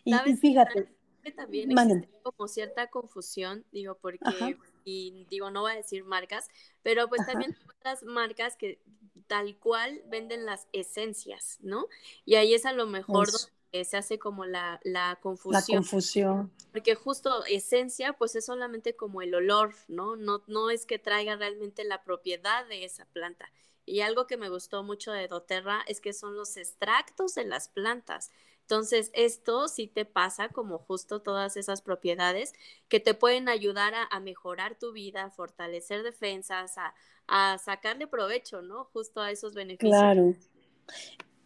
Y, 0.04 0.14
fíjate, 0.36 0.88
también 1.36 1.70
existe 1.70 2.08
como 2.24 2.48
cierta 2.48 2.88
confusión, 2.88 3.64
digo, 3.70 3.96
porque, 4.00 4.56
y 4.90 5.26
digo, 5.30 5.50
no 5.50 5.62
voy 5.62 5.72
a 5.72 5.76
decir 5.76 6.04
marcas, 6.04 6.48
pero 6.82 7.08
pues 7.08 7.24
también 7.26 7.56
otras 7.68 8.02
marcas 8.02 8.56
que 8.56 8.80
tal 9.26 9.56
cual 9.58 10.02
venden 10.08 10.44
las 10.44 10.66
esencias, 10.72 11.58
¿no? 11.60 11.86
Y 12.24 12.34
ahí 12.34 12.54
es 12.54 12.66
a 12.66 12.72
lo 12.72 12.86
mejor 12.86 13.28
donde 13.30 13.84
se 13.84 13.96
hace 13.96 14.18
como 14.18 14.44
la, 14.44 14.80
la 14.82 15.18
confusión. 15.22 15.62
La 15.76 15.76
confusión. 15.76 16.52
Porque 16.72 16.96
justo 16.96 17.44
esencia, 17.44 18.14
pues 18.14 18.34
es 18.34 18.46
solamente 18.46 18.96
como 18.96 19.22
el 19.22 19.34
olor, 19.34 19.74
¿no? 19.86 20.16
No, 20.16 20.42
no 20.48 20.70
es 20.70 20.84
que 20.84 20.98
traiga 20.98 21.36
realmente 21.36 21.84
la 21.84 22.02
propiedad 22.02 22.66
de 22.66 22.84
esa 22.84 23.04
planta. 23.06 23.52
Y 23.86 24.00
algo 24.00 24.26
que 24.26 24.36
me 24.36 24.48
gustó 24.48 24.82
mucho 24.82 25.12
de 25.12 25.28
doTERRA 25.28 25.82
es 25.86 26.00
que 26.00 26.12
son 26.12 26.36
los 26.36 26.56
extractos 26.56 27.34
de 27.34 27.44
las 27.44 27.68
plantas. 27.68 28.30
Entonces, 28.70 29.10
esto 29.14 29.66
sí 29.66 29.88
te 29.88 30.04
pasa 30.04 30.48
como 30.48 30.78
justo 30.78 31.22
todas 31.22 31.56
esas 31.56 31.82
propiedades 31.82 32.52
que 32.88 33.00
te 33.00 33.14
pueden 33.14 33.48
ayudar 33.48 33.94
a, 34.08 34.20
mejorar 34.20 34.78
tu 34.78 34.92
vida, 34.92 35.24
a 35.24 35.30
fortalecer 35.30 36.04
defensas, 36.04 36.78
a, 36.78 36.94
a, 37.26 37.58
sacarle 37.58 38.06
provecho, 38.06 38.62
¿no? 38.62 38.84
Justo 38.92 39.22
a 39.22 39.32
esos 39.32 39.54
beneficios. 39.54 39.90
Claro. 39.90 40.36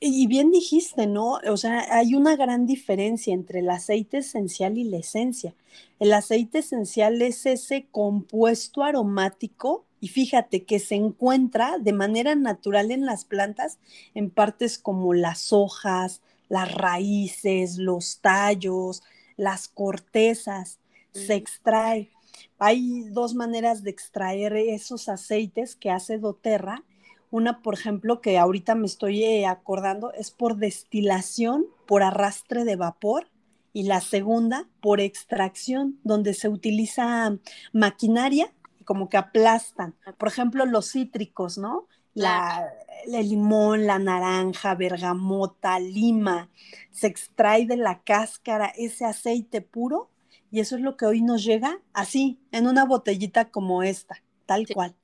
Y 0.00 0.26
bien 0.26 0.50
dijiste, 0.50 1.06
¿no? 1.06 1.40
O 1.48 1.56
sea, 1.56 1.86
hay 1.96 2.14
una 2.14 2.36
gran 2.36 2.66
diferencia 2.66 3.32
entre 3.32 3.60
el 3.60 3.70
aceite 3.70 4.18
esencial 4.18 4.76
y 4.76 4.84
la 4.84 4.98
esencia. 4.98 5.54
El 6.00 6.12
aceite 6.12 6.58
esencial 6.58 7.22
es 7.22 7.46
ese 7.46 7.86
compuesto 7.90 8.82
aromático 8.82 9.86
y 9.98 10.08
fíjate 10.08 10.64
que 10.64 10.78
se 10.78 10.96
encuentra 10.96 11.78
de 11.78 11.94
manera 11.94 12.34
natural 12.34 12.90
en 12.90 13.06
las 13.06 13.24
plantas 13.24 13.78
en 14.12 14.28
partes 14.28 14.76
como 14.78 15.14
las 15.14 15.54
hojas, 15.54 16.20
las 16.48 16.72
raíces, 16.74 17.78
los 17.78 18.20
tallos, 18.20 19.02
las 19.36 19.68
cortezas, 19.68 20.78
se 21.12 21.34
extrae. 21.34 22.10
Hay 22.58 23.04
dos 23.10 23.34
maneras 23.34 23.82
de 23.82 23.90
extraer 23.90 24.56
esos 24.56 25.08
aceites 25.08 25.76
que 25.76 25.90
hace 25.90 26.18
doTERRA. 26.18 26.84
Una, 27.30 27.62
por 27.62 27.74
ejemplo, 27.74 28.20
que 28.20 28.38
ahorita 28.38 28.74
me 28.74 28.86
estoy 28.86 29.24
eh, 29.24 29.46
acordando, 29.46 30.12
es 30.12 30.30
por 30.30 30.56
destilación, 30.56 31.66
por 31.86 32.02
arrastre 32.02 32.64
de 32.64 32.76
vapor. 32.76 33.28
Y 33.72 33.84
la 33.84 34.00
segunda, 34.00 34.68
por 34.80 35.00
extracción, 35.00 35.98
donde 36.04 36.32
se 36.34 36.48
utiliza 36.48 37.36
maquinaria 37.72 38.52
y 38.80 38.84
como 38.84 39.08
que 39.08 39.16
aplastan. 39.16 39.96
Por 40.16 40.28
ejemplo, 40.28 40.64
los 40.64 40.92
cítricos, 40.92 41.58
¿no? 41.58 41.88
La, 42.14 42.72
el 43.06 43.28
limón, 43.28 43.86
la 43.86 43.98
naranja, 43.98 44.74
bergamota, 44.74 45.78
lima, 45.78 46.50
se 46.90 47.08
extrae 47.08 47.66
de 47.66 47.76
la 47.76 48.02
cáscara 48.02 48.72
ese 48.76 49.04
aceite 49.04 49.60
puro 49.60 50.10
y 50.50 50.60
eso 50.60 50.76
es 50.76 50.82
lo 50.82 50.96
que 50.96 51.06
hoy 51.06 51.20
nos 51.20 51.44
llega 51.44 51.80
así, 51.92 52.38
en 52.52 52.68
una 52.68 52.84
botellita 52.84 53.50
como 53.50 53.82
esta, 53.82 54.22
tal 54.46 54.66
cual. 54.72 54.94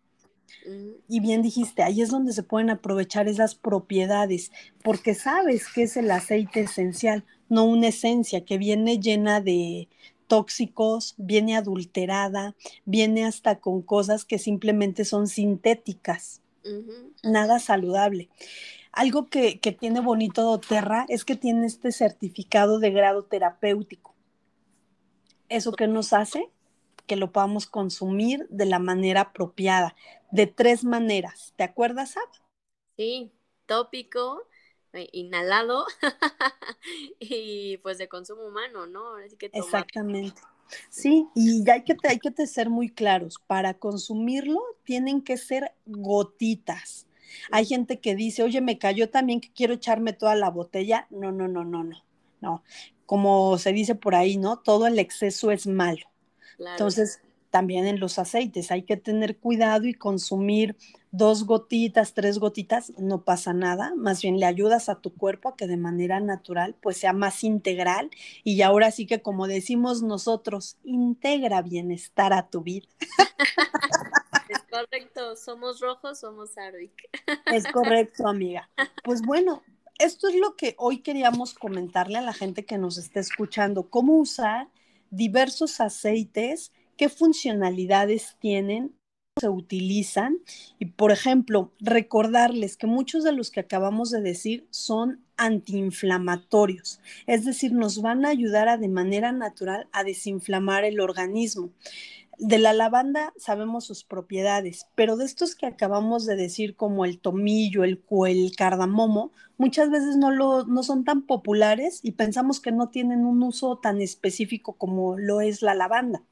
Mm. 0.65 0.91
Y 1.09 1.21
bien 1.21 1.43
dijiste, 1.43 1.83
ahí 1.83 2.03
es 2.03 2.11
donde 2.11 2.33
se 2.33 2.45
pueden 2.45 2.71
aprovechar 2.71 3.29
esas 3.29 3.57
propiedades, 3.57 4.53
porque 4.83 5.15
sabes 5.15 5.67
que 5.67 5.83
es 5.83 5.97
el 5.97 6.11
aceite 6.11 6.61
esencial, 6.61 7.25
no 7.49 7.65
una 7.65 7.89
esencia 7.89 8.45
que 8.45 8.59
viene 8.59 9.01
llena 9.01 9.41
de 9.41 9.89
tóxicos, 10.29 11.15
viene 11.19 11.57
adulterada, 11.57 12.55
viene 12.85 13.25
hasta 13.25 13.59
con 13.59 13.83
cosas 13.83 14.25
que 14.25 14.39
simplemente 14.39 15.05
son 15.05 15.27
sintéticas 15.27 16.40
nada 17.23 17.59
saludable. 17.59 18.29
Algo 18.93 19.29
que, 19.29 19.59
tiene 19.79 20.01
bonito 20.01 20.43
doTERRA 20.43 21.07
es 21.09 21.25
que 21.25 21.37
tiene 21.37 21.67
este 21.67 21.93
certificado 21.93 22.79
de 22.79 22.91
grado 22.91 23.25
terapéutico. 23.25 24.15
¿Eso 25.49 25.73
que 25.73 25.87
nos 25.87 26.13
hace? 26.13 26.51
Que 27.07 27.17
lo 27.17 27.33
podamos 27.33 27.67
consumir 27.67 28.47
de 28.51 28.67
la 28.67 28.79
manera 28.79 29.23
apropiada, 29.23 29.95
de 30.31 30.47
tres 30.47 30.85
maneras. 30.85 31.53
¿Te 31.57 31.65
acuerdas, 31.65 32.17
Ab? 32.17 32.29
Sí, 32.97 33.33
tópico, 33.67 34.47
eh, 34.93 35.09
inhalado 35.13 35.87
y 37.21 37.79
pues 37.79 37.99
de 37.99 38.09
consumo 38.09 38.43
humano, 38.43 38.87
¿no? 38.87 39.19
Exactamente. 39.19 40.41
Sí, 40.89 41.27
y 41.35 41.69
hay 41.71 41.83
que, 41.83 41.97
hay 42.09 42.19
que 42.19 42.47
ser 42.47 42.71
muy 42.71 42.91
claros, 42.91 43.37
para 43.47 43.75
consumirlo 43.75 44.61
tienen 44.85 45.23
que 45.23 45.37
ser 45.37 45.73
gotitas. 45.87 47.07
Hay 47.51 47.65
gente 47.67 48.01
que 48.01 48.15
dice, 48.15 48.43
oye, 48.43 48.61
me 48.61 48.79
cayó 48.79 49.11
también 49.11 49.41
que 49.41 49.53
quiero 49.53 49.75
echarme 49.75 50.13
toda 50.13 50.35
la 50.35 50.51
botella. 50.51 51.07
No, 51.11 51.33
no, 51.33 51.49
no, 51.49 51.65
no, 51.65 51.85
no, 51.85 52.05
no. 52.41 52.65
Como 53.07 53.59
se 53.59 53.73
dice 53.73 53.95
por 53.95 54.15
ahí, 54.15 54.37
¿no? 54.37 54.59
Todo 54.59 54.87
el 54.87 54.99
exceso 54.99 55.51
es 55.51 55.67
malo. 55.67 56.07
Entonces, 56.59 57.21
también 57.51 57.87
en 57.87 58.01
los 58.01 58.19
aceites 58.19 58.71
hay 58.71 58.83
que 58.83 58.97
tener 58.97 59.37
cuidado 59.37 59.87
y 59.87 59.95
consumir 59.95 60.77
dos 61.13 61.45
gotitas, 61.45 62.15
tres 62.15 62.39
gotitas, 62.39 62.93
no 62.99 63.25
pasa 63.25 63.53
nada, 63.53 63.93
más 63.97 64.23
bien 64.23 64.39
le 64.39 64.47
ayudas 64.47 64.89
a 64.89 65.01
tu 65.01 65.15
cuerpo 65.15 65.49
a 65.49 65.57
que 65.57 65.67
de 65.67 65.77
manera 65.77 66.21
natural 66.21 66.77
pues 66.81 66.99
sea 66.99 67.13
más 67.13 67.43
integral 67.43 68.11
y 68.45 68.63
ahora 68.63 68.91
sí 68.91 69.07
que 69.07 69.21
como 69.21 69.47
decimos 69.47 70.03
nosotros, 70.03 70.77
integra 70.85 71.63
bienestar 71.63 72.33
a 72.33 72.49
tu 72.49 72.63
vida. 72.63 72.87
Es 74.49 74.63
correcto. 74.69 75.37
Somos 75.37 75.81
rojos, 75.81 76.19
somos 76.19 76.59
Ardic. 76.59 76.93
Es 77.47 77.67
correcto, 77.69 78.27
amiga. 78.27 78.69
Pues 79.05 79.23
bueno, 79.23 79.63
esto 79.99 80.29
es 80.29 80.35
lo 80.35 80.57
que 80.57 80.75
hoy 80.79 81.03
queríamos 81.03 81.55
comentarle 81.55 82.19
a 82.19 82.23
la 82.23 82.33
gente 82.33 82.65
que 82.65 82.79
nos 82.79 82.99
está 82.99 83.21
escuchando, 83.21 83.91
cómo 83.91 84.17
usar 84.17 84.69
diversos 85.11 85.81
aceites, 85.81 86.73
qué 86.97 87.09
funcionalidades 87.09 88.37
tienen, 88.41 88.97
se 89.41 89.49
utilizan 89.49 90.39
y, 90.79 90.87
por 90.87 91.13
ejemplo, 91.13 91.73
recordarles 91.81 92.77
que 92.77 92.87
muchos 92.87 93.25
de 93.25 93.33
los 93.33 93.51
que 93.51 93.61
acabamos 93.61 94.11
de 94.11 94.21
decir 94.21 94.67
son 94.71 95.21
antiinflamatorios, 95.37 97.01
es 97.27 97.45
decir, 97.45 97.73
nos 97.73 98.03
van 98.03 98.27
a 98.27 98.29
ayudar 98.29 98.69
a 98.69 98.77
de 98.77 98.89
manera 98.89 99.33
natural 99.33 99.89
a 99.93 100.05
desinflamar 100.05 100.85
el 100.85 101.01
organismo. 101.01 101.71
De 102.39 102.59
la 102.59 102.73
lavanda 102.73 103.35
sabemos 103.37 103.85
sus 103.85 104.03
propiedades, 104.05 104.87
pero 104.95 105.17
de 105.17 105.27
estos 105.27 105.55
que 105.55 105.67
acabamos 105.67 106.25
de 106.25 106.37
decir 106.37 106.75
como 106.75 107.05
el 107.05 107.19
tomillo, 107.19 107.85
el, 107.85 108.03
el 108.27 108.57
cardamomo, 108.57 109.33
muchas 109.59 109.91
veces 109.91 110.17
no, 110.17 110.31
lo, 110.31 110.65
no 110.65 110.83
son 110.83 111.05
tan 111.05 111.23
populares 111.27 112.01
y 112.03 112.13
pensamos 112.13 112.61
que 112.61 112.73
no 112.73 112.89
tienen 112.89 113.27
un 113.27 113.43
uso 113.43 113.79
tan 113.79 114.01
específico 114.01 114.73
como 114.75 115.19
lo 115.19 115.43
es 115.43 115.61
la 115.61 115.75
lavanda. 115.75 116.23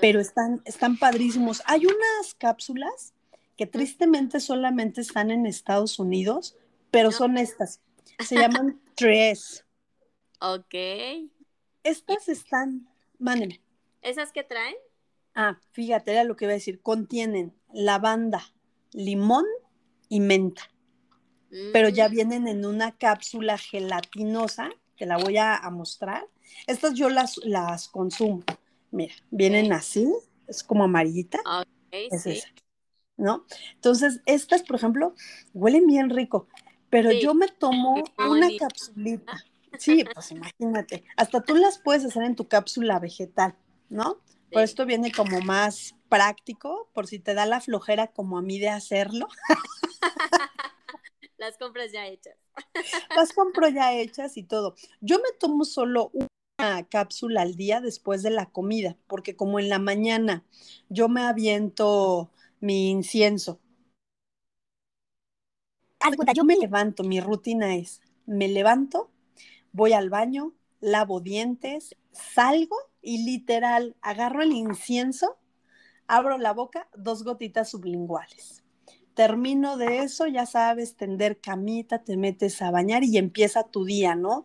Pero 0.00 0.20
están, 0.20 0.62
están 0.64 0.98
padrísimos. 0.98 1.62
Hay 1.66 1.86
unas 1.86 2.34
cápsulas 2.36 3.12
que 3.56 3.66
tristemente 3.66 4.40
solamente 4.40 5.00
están 5.00 5.30
en 5.30 5.46
Estados 5.46 5.98
Unidos, 5.98 6.56
pero 6.90 7.12
son 7.12 7.38
estas. 7.38 7.80
Se 8.18 8.36
llaman 8.36 8.80
tres. 8.94 9.64
Ok. 10.40 10.74
Estas 11.82 12.28
están, 12.28 12.88
mándeme. 13.18 13.60
¿Esas 14.02 14.32
que 14.32 14.42
traen? 14.42 14.74
Ah, 15.34 15.58
fíjate, 15.72 16.12
era 16.12 16.24
lo 16.24 16.36
que 16.36 16.44
iba 16.44 16.52
a 16.52 16.54
decir. 16.54 16.80
Contienen 16.80 17.54
lavanda, 17.72 18.52
limón 18.92 19.44
y 20.08 20.20
menta. 20.20 20.70
Pero 21.72 21.88
ya 21.88 22.08
mm. 22.08 22.12
vienen 22.12 22.48
en 22.48 22.66
una 22.66 22.96
cápsula 22.96 23.58
gelatinosa, 23.58 24.70
que 24.96 25.06
la 25.06 25.18
voy 25.18 25.36
a, 25.38 25.60
mostrar. 25.70 26.26
Estas 26.66 26.94
yo 26.94 27.08
las, 27.08 27.38
las 27.38 27.88
consumo. 27.88 28.42
Mira, 28.94 29.14
vienen 29.32 29.72
así, 29.72 30.08
es 30.46 30.62
como 30.62 30.84
amarillita. 30.84 31.40
es 31.90 32.26
esa, 32.26 32.48
¿no? 33.16 33.44
Entonces, 33.74 34.20
estas, 34.24 34.62
por 34.62 34.76
ejemplo, 34.76 35.16
huelen 35.52 35.88
bien 35.88 36.10
rico, 36.10 36.46
pero 36.90 37.10
yo 37.10 37.34
me 37.34 37.48
tomo 37.48 38.04
una 38.18 38.48
capsulita. 38.56 39.44
Sí, 39.76 40.04
pues 40.14 40.30
imagínate. 40.30 41.02
Hasta 41.16 41.42
tú 41.42 41.56
las 41.56 41.80
puedes 41.80 42.04
hacer 42.04 42.22
en 42.22 42.36
tu 42.36 42.46
cápsula 42.46 43.00
vegetal, 43.00 43.56
¿no? 43.88 44.20
Por 44.52 44.62
esto 44.62 44.86
viene 44.86 45.10
como 45.10 45.40
más 45.40 45.96
práctico, 46.08 46.88
por 46.94 47.08
si 47.08 47.18
te 47.18 47.34
da 47.34 47.44
la 47.44 47.60
flojera 47.60 48.06
como 48.06 48.38
a 48.38 48.42
mí 48.42 48.60
de 48.60 48.68
hacerlo. 48.68 49.26
Las 51.38 51.58
compras 51.58 51.90
ya 51.90 52.06
hechas. 52.06 52.36
Las 53.16 53.32
compro 53.32 53.68
ya 53.68 53.92
hechas 53.94 54.36
y 54.36 54.44
todo. 54.44 54.76
Yo 55.00 55.16
me 55.16 55.36
tomo 55.40 55.64
solo 55.64 56.10
una 56.12 56.28
cápsula 56.88 57.42
al 57.42 57.56
día 57.56 57.80
después 57.80 58.22
de 58.22 58.30
la 58.30 58.46
comida, 58.46 58.96
porque 59.06 59.36
como 59.36 59.58
en 59.58 59.68
la 59.68 59.78
mañana 59.78 60.44
yo 60.88 61.08
me 61.08 61.22
aviento 61.22 62.30
mi 62.60 62.90
incienso. 62.90 63.60
Yo 66.34 66.44
me 66.44 66.56
levanto, 66.56 67.02
mi 67.02 67.20
rutina 67.20 67.74
es, 67.76 68.00
me 68.26 68.48
levanto, 68.48 69.10
voy 69.72 69.92
al 69.92 70.10
baño, 70.10 70.54
lavo 70.80 71.20
dientes, 71.20 71.96
salgo 72.12 72.76
y 73.02 73.24
literal 73.24 73.96
agarro 74.02 74.42
el 74.42 74.52
incienso, 74.52 75.38
abro 76.08 76.38
la 76.38 76.52
boca, 76.52 76.88
dos 76.96 77.24
gotitas 77.24 77.70
sublinguales. 77.70 78.63
Termino 79.14 79.76
de 79.76 79.98
eso, 79.98 80.26
ya 80.26 80.44
sabes, 80.44 80.96
tender 80.96 81.40
camita, 81.40 82.02
te 82.02 82.16
metes 82.16 82.60
a 82.62 82.72
bañar 82.72 83.04
y 83.04 83.16
empieza 83.16 83.62
tu 83.62 83.84
día, 83.84 84.16
¿no? 84.16 84.42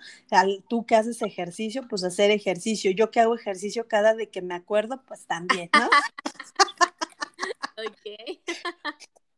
tú 0.67 0.85
que 0.85 0.95
haces 0.95 1.23
ejercicio, 1.23 1.87
pues 1.87 2.03
hacer 2.03 2.29
ejercicio. 2.29 2.91
Yo 2.91 3.09
que 3.09 3.19
hago 3.19 3.35
ejercicio 3.35 3.87
cada 3.87 4.13
de 4.13 4.29
que 4.29 4.41
me 4.41 4.53
acuerdo, 4.53 5.01
pues 5.07 5.25
también, 5.25 5.69
¿no? 5.73 5.87
ok. 7.87 8.39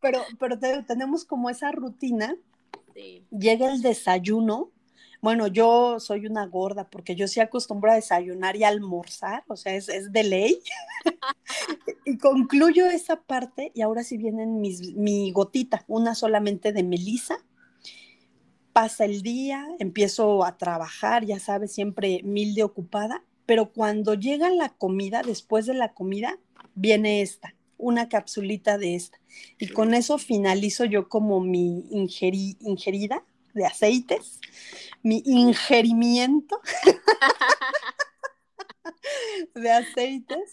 pero, 0.01 0.21
pero 0.37 0.59
tenemos 0.85 1.23
como 1.23 1.49
esa 1.49 1.71
rutina. 1.71 2.35
Llega 3.29 3.71
el 3.71 3.81
desayuno, 3.81 4.71
bueno, 5.21 5.45
yo 5.45 5.99
soy 5.99 6.25
una 6.25 6.47
gorda 6.47 6.89
porque 6.89 7.15
yo 7.15 7.27
sí 7.27 7.39
acostumbro 7.39 7.91
a 7.91 7.95
desayunar 7.95 8.55
y 8.55 8.63
almorzar, 8.63 9.43
o 9.47 9.55
sea, 9.55 9.75
es, 9.75 9.87
de 10.11 10.23
ley. 10.23 10.59
y 12.05 12.17
concluyo 12.17 12.87
esa 12.87 13.21
parte 13.21 13.71
y 13.75 13.81
ahora 13.83 14.03
sí 14.03 14.17
vienen 14.17 14.61
mis, 14.61 14.95
mi 14.95 15.31
gotita, 15.31 15.85
una 15.87 16.15
solamente 16.15 16.73
de 16.73 16.83
melisa. 16.83 17.37
Pasa 18.73 19.05
el 19.05 19.21
día, 19.21 19.67
empiezo 19.77 20.43
a 20.43 20.57
trabajar, 20.57 21.25
ya 21.25 21.39
sabes, 21.39 21.71
siempre 21.71 22.21
mil 22.23 22.55
de 22.55 22.63
ocupada, 22.63 23.23
pero 23.45 23.71
cuando 23.71 24.15
llega 24.15 24.49
la 24.49 24.69
comida, 24.69 25.21
después 25.21 25.67
de 25.67 25.75
la 25.75 25.93
comida, 25.93 26.39
viene 26.73 27.21
esta, 27.21 27.53
una 27.77 28.09
capsulita 28.09 28.79
de 28.79 28.95
esta. 28.95 29.19
Y 29.59 29.67
con 29.67 29.93
eso 29.93 30.17
finalizo 30.17 30.85
yo 30.85 31.09
como 31.09 31.41
mi 31.41 31.85
ingerida 31.91 33.23
de 33.53 33.65
aceites, 33.65 34.39
mi 35.03 35.21
ingerimiento 35.25 36.59
de 39.55 39.71
aceites. 39.71 40.51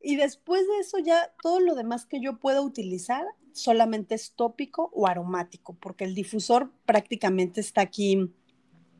Y 0.00 0.16
después 0.16 0.66
de 0.66 0.78
eso 0.80 0.98
ya 0.98 1.32
todo 1.42 1.60
lo 1.60 1.74
demás 1.74 2.06
que 2.06 2.20
yo 2.20 2.38
pueda 2.38 2.60
utilizar 2.60 3.24
solamente 3.52 4.14
es 4.14 4.32
tópico 4.34 4.90
o 4.92 5.06
aromático, 5.06 5.74
porque 5.74 6.04
el 6.04 6.14
difusor 6.14 6.70
prácticamente 6.84 7.60
está 7.60 7.80
aquí 7.80 8.30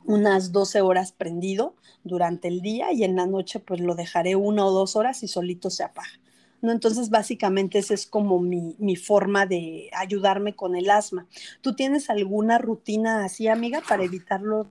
unas 0.04 0.52
12 0.52 0.80
horas 0.80 1.12
prendido 1.12 1.76
durante 2.04 2.48
el 2.48 2.61
día 2.61 2.92
y 2.92 3.04
en 3.04 3.16
la 3.16 3.26
noche 3.26 3.59
pues 3.61 3.80
lo 3.80 3.94
dejaré 3.94 4.37
una 4.37 4.64
o 4.64 4.70
dos 4.70 4.96
horas 4.96 5.22
y 5.22 5.28
solito 5.28 5.70
se 5.70 5.83
apaga. 5.83 6.20
¿No? 6.64 6.72
Entonces, 6.72 7.11
básicamente 7.11 7.79
esa 7.79 7.92
es 7.92 8.07
como 8.07 8.40
mi, 8.40 8.96
forma 8.96 9.44
de 9.44 9.90
ayudarme 9.92 10.57
con 10.57 10.74
el 10.74 10.88
asma. 10.88 11.29
¿Tú 11.61 11.74
tienes 11.74 12.09
alguna 12.09 12.59
rutina 12.59 13.24
así, 13.24 13.48
amiga, 13.48 13.83
para 13.87 14.05
evitarlo? 14.05 14.70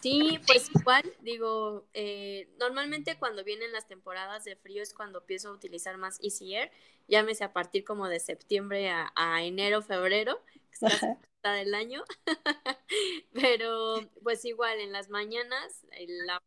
Sí, 0.00 0.40
pues 0.46 0.70
igual, 0.74 1.02
digo, 1.20 1.84
eh, 1.92 2.48
normalmente 2.58 3.18
cuando 3.18 3.44
vienen 3.44 3.72
las 3.72 3.86
temporadas 3.86 4.44
de 4.44 4.56
frío 4.56 4.82
es 4.82 4.94
cuando 4.94 5.20
empiezo 5.20 5.50
a 5.50 5.52
utilizar 5.52 5.98
más 5.98 6.18
Easy 6.22 6.54
Air, 6.54 6.72
llámese 7.08 7.44
a 7.44 7.52
partir 7.52 7.84
como 7.84 8.08
de 8.08 8.18
septiembre 8.18 8.90
a, 8.90 9.42
enero, 9.42 9.82
febrero, 9.82 10.40
que 10.80 10.86
está 10.86 11.52
del 11.52 11.74
año, 11.74 12.02
pero 13.32 14.00
pues 14.22 14.44
igual 14.46 14.80
en 14.80 14.92
las 14.92 15.10
mañanas, 15.10 15.84
la 16.26 16.42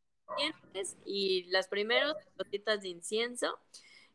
y 1.06 1.44
las 1.46 1.68
primeras 1.68 2.16
gotitas 2.38 2.82
de 2.82 2.90
incienso. 2.90 3.60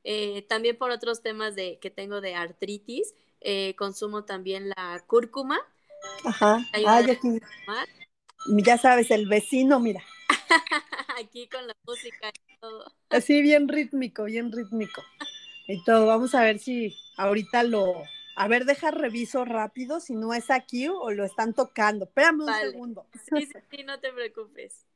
Eh, 0.02 0.46
también 0.48 0.78
por 0.78 0.90
otros 0.90 1.22
temas 1.22 1.54
de, 1.54 1.78
que 1.78 1.90
tengo 1.90 2.20
de 2.20 2.34
artritis, 2.34 3.14
eh, 3.40 3.74
consumo 3.76 4.24
también 4.24 4.68
la 4.68 5.02
cúrcuma. 5.06 5.58
Ajá. 6.24 6.66
Ya 8.46 8.78
sabes, 8.78 9.10
el 9.10 9.28
vecino, 9.28 9.80
mira. 9.80 10.02
aquí 11.18 11.48
con 11.48 11.66
la 11.66 11.74
música 11.86 12.30
y 12.48 12.58
todo. 12.58 12.92
Así 13.10 13.42
bien 13.42 13.68
rítmico, 13.68 14.24
bien 14.24 14.50
rítmico. 14.52 15.02
Y 15.66 15.82
todo. 15.84 16.06
Vamos 16.06 16.34
a 16.34 16.42
ver 16.42 16.58
si 16.58 16.96
ahorita 17.16 17.62
lo. 17.62 18.02
A 18.36 18.48
ver, 18.48 18.64
deja 18.64 18.90
reviso 18.90 19.44
rápido 19.44 20.00
si 20.00 20.14
no 20.14 20.32
es 20.32 20.50
aquí 20.50 20.88
o 20.88 21.10
lo 21.10 21.24
están 21.24 21.52
tocando. 21.52 22.06
Espérame 22.06 22.40
un 22.40 22.54
segundo. 22.54 23.06
Sí, 23.12 23.46
sí, 23.46 23.58
sí, 23.70 23.82
no 23.84 24.00
te 24.00 24.12
preocupes. 24.12 24.86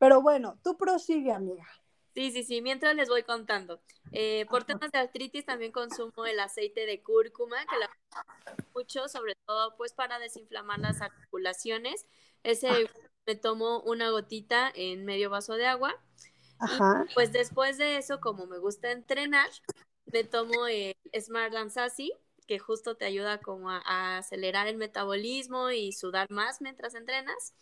Pero 0.00 0.22
bueno, 0.22 0.58
tú 0.64 0.78
prosigue, 0.78 1.30
amiga. 1.30 1.68
Sí, 2.14 2.32
sí, 2.32 2.42
sí, 2.42 2.62
mientras 2.62 2.96
les 2.96 3.08
voy 3.08 3.22
contando. 3.22 3.80
Eh, 4.12 4.46
por 4.50 4.64
temas 4.64 4.90
de 4.90 4.98
artritis 4.98 5.44
también 5.44 5.70
consumo 5.70 6.24
el 6.26 6.40
aceite 6.40 6.86
de 6.86 7.02
cúrcuma, 7.02 7.58
que 7.66 7.78
la 7.78 7.90
mucho, 8.74 9.08
sobre 9.08 9.34
todo 9.46 9.76
pues 9.76 9.92
para 9.92 10.18
desinflamar 10.18 10.78
las 10.80 11.02
articulaciones. 11.02 12.06
Ese 12.42 12.70
me 13.26 13.34
tomo 13.36 13.80
una 13.82 14.08
gotita 14.10 14.72
en 14.74 15.04
medio 15.04 15.28
vaso 15.28 15.54
de 15.54 15.66
agua. 15.66 15.94
Ajá. 16.58 17.06
pues 17.14 17.32
después 17.32 17.78
de 17.78 17.96
eso, 17.96 18.20
como 18.20 18.46
me 18.46 18.58
gusta 18.58 18.90
entrenar, 18.92 19.48
me 20.06 20.24
tomo 20.24 20.66
el 20.66 20.94
Smart 21.18 21.54
Sassy, 21.70 22.12
que 22.46 22.58
justo 22.58 22.96
te 22.96 23.04
ayuda 23.04 23.38
como 23.38 23.70
a 23.70 24.18
acelerar 24.18 24.66
el 24.66 24.76
metabolismo 24.76 25.70
y 25.70 25.92
sudar 25.92 26.30
más 26.30 26.60
mientras 26.60 26.94
entrenas. 26.94 27.54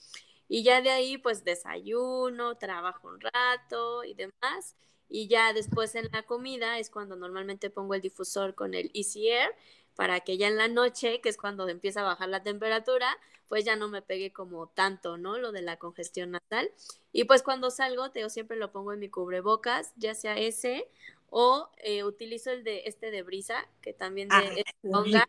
Y 0.49 0.63
ya 0.63 0.81
de 0.81 0.91
ahí, 0.91 1.19
pues 1.19 1.45
desayuno, 1.45 2.57
trabajo 2.57 3.09
un 3.09 3.21
rato 3.21 4.05
y 4.05 4.15
demás. 4.15 4.77
Y 5.09 5.29
ya 5.29 5.53
después 5.53 5.95
en 5.95 6.09
la 6.13 6.23
comida 6.25 6.79
es 6.79 6.91
cuando 6.91 7.17
normalmente 7.17 7.71
pongo 7.71 7.95
el 7.95 8.01
difusor 8.01 8.55
con 8.55 8.75
el 8.75 8.91
Easy 8.95 9.29
Air 9.29 9.51
para 9.95 10.21
que 10.21 10.37
ya 10.37 10.47
en 10.49 10.57
la 10.57 10.69
noche, 10.69 11.21
que 11.21 11.29
es 11.29 11.37
cuando 11.37 11.69
empieza 11.69 12.01
a 12.01 12.05
bajar 12.05 12.29
la 12.29 12.43
temperatura, 12.43 13.19
pues 13.49 13.65
ya 13.65 13.75
no 13.75 13.89
me 13.89 14.03
pegue 14.03 14.33
como 14.33 14.69
tanto, 14.69 15.17
¿no? 15.17 15.39
Lo 15.39 15.51
de 15.51 15.63
la 15.63 15.77
congestión 15.77 16.31
nasal. 16.33 16.71
Y 17.13 17.25
pues 17.25 17.43
cuando 17.43 17.71
salgo, 17.71 18.11
te 18.11 18.29
siempre 18.31 18.57
lo 18.57 18.71
pongo 18.71 18.93
en 18.93 19.01
mi 19.01 19.09
cubrebocas, 19.09 19.93
ya 19.97 20.15
sea 20.15 20.39
ese 20.39 20.89
o 21.31 21.69
eh, 21.79 22.05
utilizo 22.05 22.51
el 22.51 22.65
de 22.65 22.83
este 22.87 23.11
de 23.11 23.23
brisa, 23.23 23.67
que 23.83 23.93
también 23.93 24.29
Ah, 24.31 24.43
de, 24.43 24.65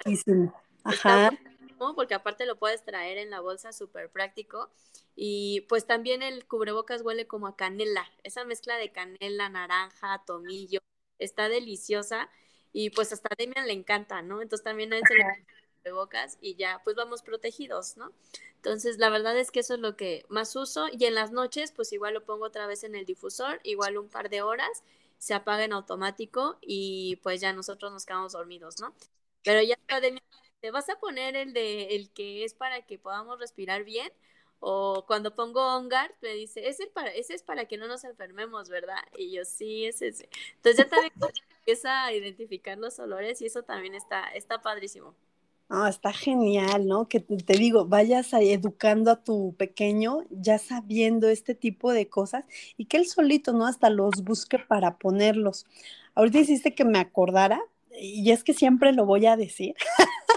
es 0.06 0.24
Está 0.90 1.18
Ajá. 1.18 1.32
buenísimo 1.44 1.96
porque 1.96 2.14
aparte 2.14 2.46
lo 2.46 2.58
puedes 2.58 2.84
traer 2.84 3.18
en 3.18 3.30
la 3.30 3.40
bolsa 3.42 3.74
súper 3.74 4.12
práctico. 4.12 4.72
Y 5.16 5.62
pues 5.70 5.86
también 5.86 6.22
el 6.24 6.46
cubrebocas 6.48 7.02
huele 7.02 7.28
como 7.28 7.48
a 7.48 7.56
canela. 7.56 8.08
Esa 8.24 8.46
mezcla 8.46 8.78
de 8.78 8.92
canela, 8.92 9.50
naranja, 9.50 10.24
tomillo, 10.26 10.80
está 11.20 11.50
deliciosa. 11.50 12.30
Y 12.74 12.92
pues 12.92 13.12
hasta 13.14 13.30
a 13.32 13.36
Demian 13.38 13.68
le 13.68 13.74
encanta, 13.74 14.22
¿no? 14.22 14.42
Entonces 14.42 14.64
también 14.64 14.94
a 14.94 14.98
él 14.98 15.06
se 15.08 15.16
le 15.16 15.24
Ajá. 15.24 15.38
ponen 15.40 15.46
cubrebocas 15.82 16.38
y 16.42 16.56
ya 16.56 16.82
pues 16.84 16.96
vamos 16.96 17.24
protegidos, 17.24 17.98
¿no? 17.98 18.14
Entonces 18.56 18.98
la 19.00 19.10
verdad 19.10 19.38
es 19.38 19.52
que 19.52 19.62
eso 19.62 19.74
es 19.76 19.80
lo 19.80 19.96
que 19.98 20.26
más 20.30 20.56
uso. 20.56 20.88
Y 20.92 21.06
en 21.06 21.16
las 21.16 21.32
noches 21.32 21.72
pues 21.72 21.92
igual 21.94 22.14
lo 22.14 22.26
pongo 22.26 22.46
otra 22.46 22.68
vez 22.68 22.84
en 22.84 22.96
el 22.96 23.06
difusor, 23.06 23.60
igual 23.64 23.98
un 23.98 24.10
par 24.10 24.30
de 24.30 24.42
horas, 24.42 24.84
se 25.18 25.34
apaga 25.34 25.64
en 25.66 25.74
automático 25.74 26.58
y 26.62 27.18
pues 27.24 27.42
ya 27.42 27.54
nosotros 27.54 27.92
nos 27.92 28.06
quedamos 28.06 28.34
dormidos, 28.34 28.80
¿no? 28.80 28.94
Pero 29.44 29.62
ya 29.62 29.76
Demian 30.00 30.24
¿te 30.62 30.72
vas 30.72 30.90
a 30.90 31.00
poner 31.00 31.36
el 31.36 31.54
de 31.54 31.96
el 31.96 32.12
que 32.12 32.44
es 32.46 32.54
para 32.54 32.82
que 32.86 32.98
podamos 33.00 33.40
respirar 33.40 33.84
bien? 33.84 34.12
O 34.62 35.06
cuando 35.08 35.36
pongo 35.36 35.62
OnGuard, 35.78 36.12
me 36.22 36.34
dice, 36.34 36.68
ese, 36.68 36.88
para, 36.88 37.12
ese 37.12 37.34
es 37.34 37.44
para 37.44 37.66
que 37.66 37.78
no 37.78 37.88
nos 37.88 38.04
enfermemos, 38.04 38.70
¿verdad? 38.70 38.98
Y 39.18 39.32
yo, 39.32 39.46
sí, 39.46 39.86
es 39.86 40.02
ese. 40.02 40.30
Entonces 40.58 40.78
ya 40.86 40.90
también 40.90 41.14
empieza 41.60 42.04
a 42.06 42.14
identificar 42.14 42.78
los 42.78 43.00
olores 43.00 43.42
y 43.42 43.46
eso 43.46 43.64
también 43.64 43.96
está, 43.96 44.28
está 44.34 44.62
padrísimo. 44.62 45.16
Ah, 45.72 45.88
está 45.88 46.12
genial, 46.14 46.88
¿no? 46.88 47.08
Que 47.08 47.20
te, 47.20 47.54
digo, 47.58 47.86
vayas 47.86 48.34
a- 48.34 48.42
educando 48.42 49.12
a 49.12 49.24
tu 49.24 49.54
pequeño 49.56 50.24
ya 50.32 50.58
sabiendo 50.58 51.30
este 51.30 51.54
tipo 51.54 51.92
de 51.94 52.10
cosas 52.10 52.46
y 52.76 52.86
que 52.86 52.98
él 52.98 53.06
solito, 53.08 53.54
¿no? 53.54 53.68
Hasta 53.68 53.90
los 53.92 54.24
busque 54.24 54.58
para 54.58 54.98
ponerlos. 54.98 55.68
Ahorita 56.16 56.40
hiciste 56.40 56.74
que 56.74 56.86
me 56.86 56.98
acordara, 57.00 57.62
y 58.02 58.32
es 58.32 58.44
que 58.44 58.54
siempre 58.56 58.94
lo 58.94 59.06
voy 59.06 59.28
a 59.28 59.38
decir, 59.38 59.76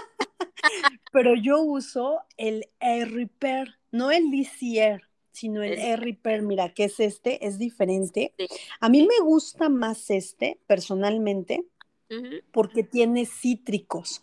pero 1.11 1.35
yo 1.35 1.61
uso 1.61 2.21
el 2.37 2.67
Air 2.79 3.11
Repair, 3.11 3.75
no 3.91 4.11
el 4.11 4.25
Air, 4.61 5.03
sino 5.31 5.63
el 5.63 5.79
Air 5.79 5.99
Repair, 5.99 6.41
mira, 6.43 6.69
que 6.69 6.85
es 6.85 6.99
este, 6.99 7.45
es 7.45 7.57
diferente. 7.57 8.33
Sí. 8.37 8.47
A 8.79 8.89
mí 8.89 9.01
me 9.01 9.23
gusta 9.23 9.69
más 9.69 10.09
este, 10.09 10.59
personalmente, 10.67 11.65
porque 12.51 12.83
tiene 12.83 13.25
cítricos. 13.25 14.21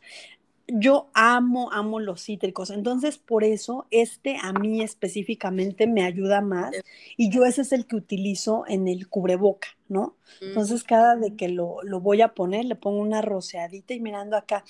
Yo 0.69 1.11
amo, 1.15 1.73
amo 1.73 1.99
los 1.99 2.23
cítricos, 2.23 2.71
entonces 2.71 3.19
por 3.19 3.43
eso 3.43 3.89
este 3.91 4.37
a 4.41 4.53
mí 4.53 4.81
específicamente 4.81 5.89
me 5.89 6.05
ayuda 6.05 6.41
más 6.41 6.71
y 7.17 7.29
yo 7.31 7.45
ese 7.45 7.63
es 7.63 7.73
el 7.73 7.87
que 7.87 7.97
utilizo 7.97 8.63
en 8.69 8.87
el 8.87 9.09
cubreboca, 9.09 9.67
¿no? 9.89 10.15
Entonces 10.41 10.85
cada 10.85 11.17
de 11.17 11.35
que 11.35 11.49
lo, 11.49 11.83
lo 11.83 11.99
voy 11.99 12.21
a 12.21 12.35
poner 12.35 12.67
le 12.67 12.77
pongo 12.77 13.01
una 13.01 13.21
roceadita 13.21 13.95
y 13.95 13.99
mirando 13.99 14.37
acá, 14.37 14.63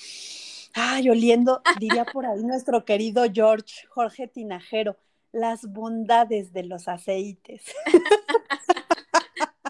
ay, 0.74 1.10
oliendo, 1.10 1.62
diría 1.80 2.04
por 2.04 2.26
ahí 2.26 2.42
nuestro 2.42 2.84
querido 2.84 3.24
George, 3.32 3.86
Jorge 3.88 4.28
Tinajero, 4.28 4.96
las 5.32 5.66
bondades 5.66 6.52
de 6.52 6.64
los 6.64 6.88
aceites. 6.88 7.64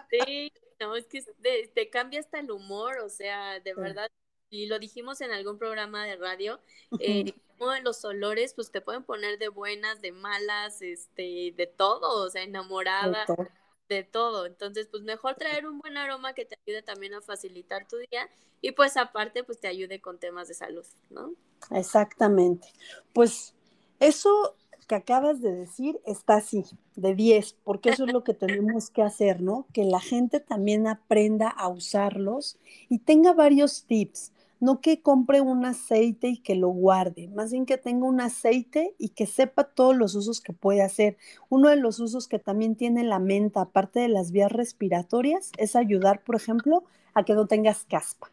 Sí, 0.10 0.52
no, 0.80 0.96
es 0.96 1.06
que 1.06 1.22
te, 1.40 1.68
te 1.68 1.88
cambia 1.88 2.18
hasta 2.18 2.40
el 2.40 2.50
humor, 2.50 2.98
o 2.98 3.08
sea, 3.08 3.60
de 3.60 3.74
verdad, 3.74 4.10
y 4.50 4.66
lo 4.66 4.80
dijimos 4.80 5.20
en 5.20 5.30
algún 5.30 5.56
programa 5.56 6.04
de 6.04 6.16
radio, 6.16 6.60
eh, 6.98 7.32
como 7.56 7.72
los 7.76 8.04
olores, 8.04 8.54
pues 8.54 8.72
te 8.72 8.80
pueden 8.80 9.04
poner 9.04 9.38
de 9.38 9.48
buenas, 9.48 10.00
de 10.00 10.10
malas, 10.10 10.82
este, 10.82 11.54
de 11.56 11.66
todo, 11.68 12.24
o 12.24 12.28
sea, 12.28 12.42
enamorada, 12.42 13.20
De 13.20 13.26
todo. 13.26 13.48
De 13.94 14.04
todo. 14.04 14.46
Entonces, 14.46 14.88
pues 14.90 15.02
mejor 15.02 15.34
traer 15.34 15.66
un 15.66 15.78
buen 15.78 15.96
aroma 15.96 16.32
que 16.32 16.44
te 16.44 16.56
ayude 16.66 16.82
también 16.82 17.14
a 17.14 17.20
facilitar 17.20 17.86
tu 17.86 17.96
día 17.96 18.28
y 18.60 18.72
pues 18.72 18.96
aparte, 18.96 19.44
pues 19.44 19.58
te 19.58 19.68
ayude 19.68 20.00
con 20.00 20.18
temas 20.18 20.48
de 20.48 20.54
salud, 20.54 20.86
¿no? 21.10 21.34
Exactamente. 21.70 22.68
Pues 23.12 23.54
eso 23.98 24.56
que 24.86 24.94
acabas 24.94 25.40
de 25.40 25.54
decir 25.54 26.00
está 26.04 26.36
así, 26.36 26.64
de 26.96 27.14
10, 27.14 27.56
porque 27.64 27.90
eso 27.90 28.06
es 28.06 28.12
lo 28.12 28.24
que 28.24 28.34
tenemos 28.34 28.90
que 28.90 29.02
hacer, 29.02 29.40
¿no? 29.40 29.66
Que 29.72 29.84
la 29.84 30.00
gente 30.00 30.40
también 30.40 30.86
aprenda 30.86 31.48
a 31.48 31.68
usarlos 31.68 32.58
y 32.88 32.98
tenga 32.98 33.32
varios 33.32 33.84
tips. 33.84 34.32
No 34.60 34.80
que 34.80 35.00
compre 35.00 35.40
un 35.40 35.64
aceite 35.64 36.28
y 36.28 36.38
que 36.38 36.54
lo 36.54 36.68
guarde, 36.68 37.28
más 37.28 37.50
bien 37.50 37.66
que 37.66 37.78
tenga 37.78 38.06
un 38.06 38.20
aceite 38.20 38.94
y 38.98 39.08
que 39.10 39.26
sepa 39.26 39.64
todos 39.64 39.96
los 39.96 40.14
usos 40.14 40.40
que 40.40 40.52
puede 40.52 40.82
hacer. 40.82 41.16
Uno 41.48 41.70
de 41.70 41.76
los 41.76 41.98
usos 41.98 42.28
que 42.28 42.38
también 42.38 42.76
tiene 42.76 43.02
la 43.02 43.18
menta, 43.18 43.62
aparte 43.62 44.00
de 44.00 44.08
las 44.08 44.32
vías 44.32 44.52
respiratorias, 44.52 45.50
es 45.56 45.76
ayudar, 45.76 46.22
por 46.22 46.36
ejemplo, 46.36 46.84
a 47.14 47.24
que 47.24 47.34
no 47.34 47.46
tengas 47.46 47.84
caspa. 47.84 48.30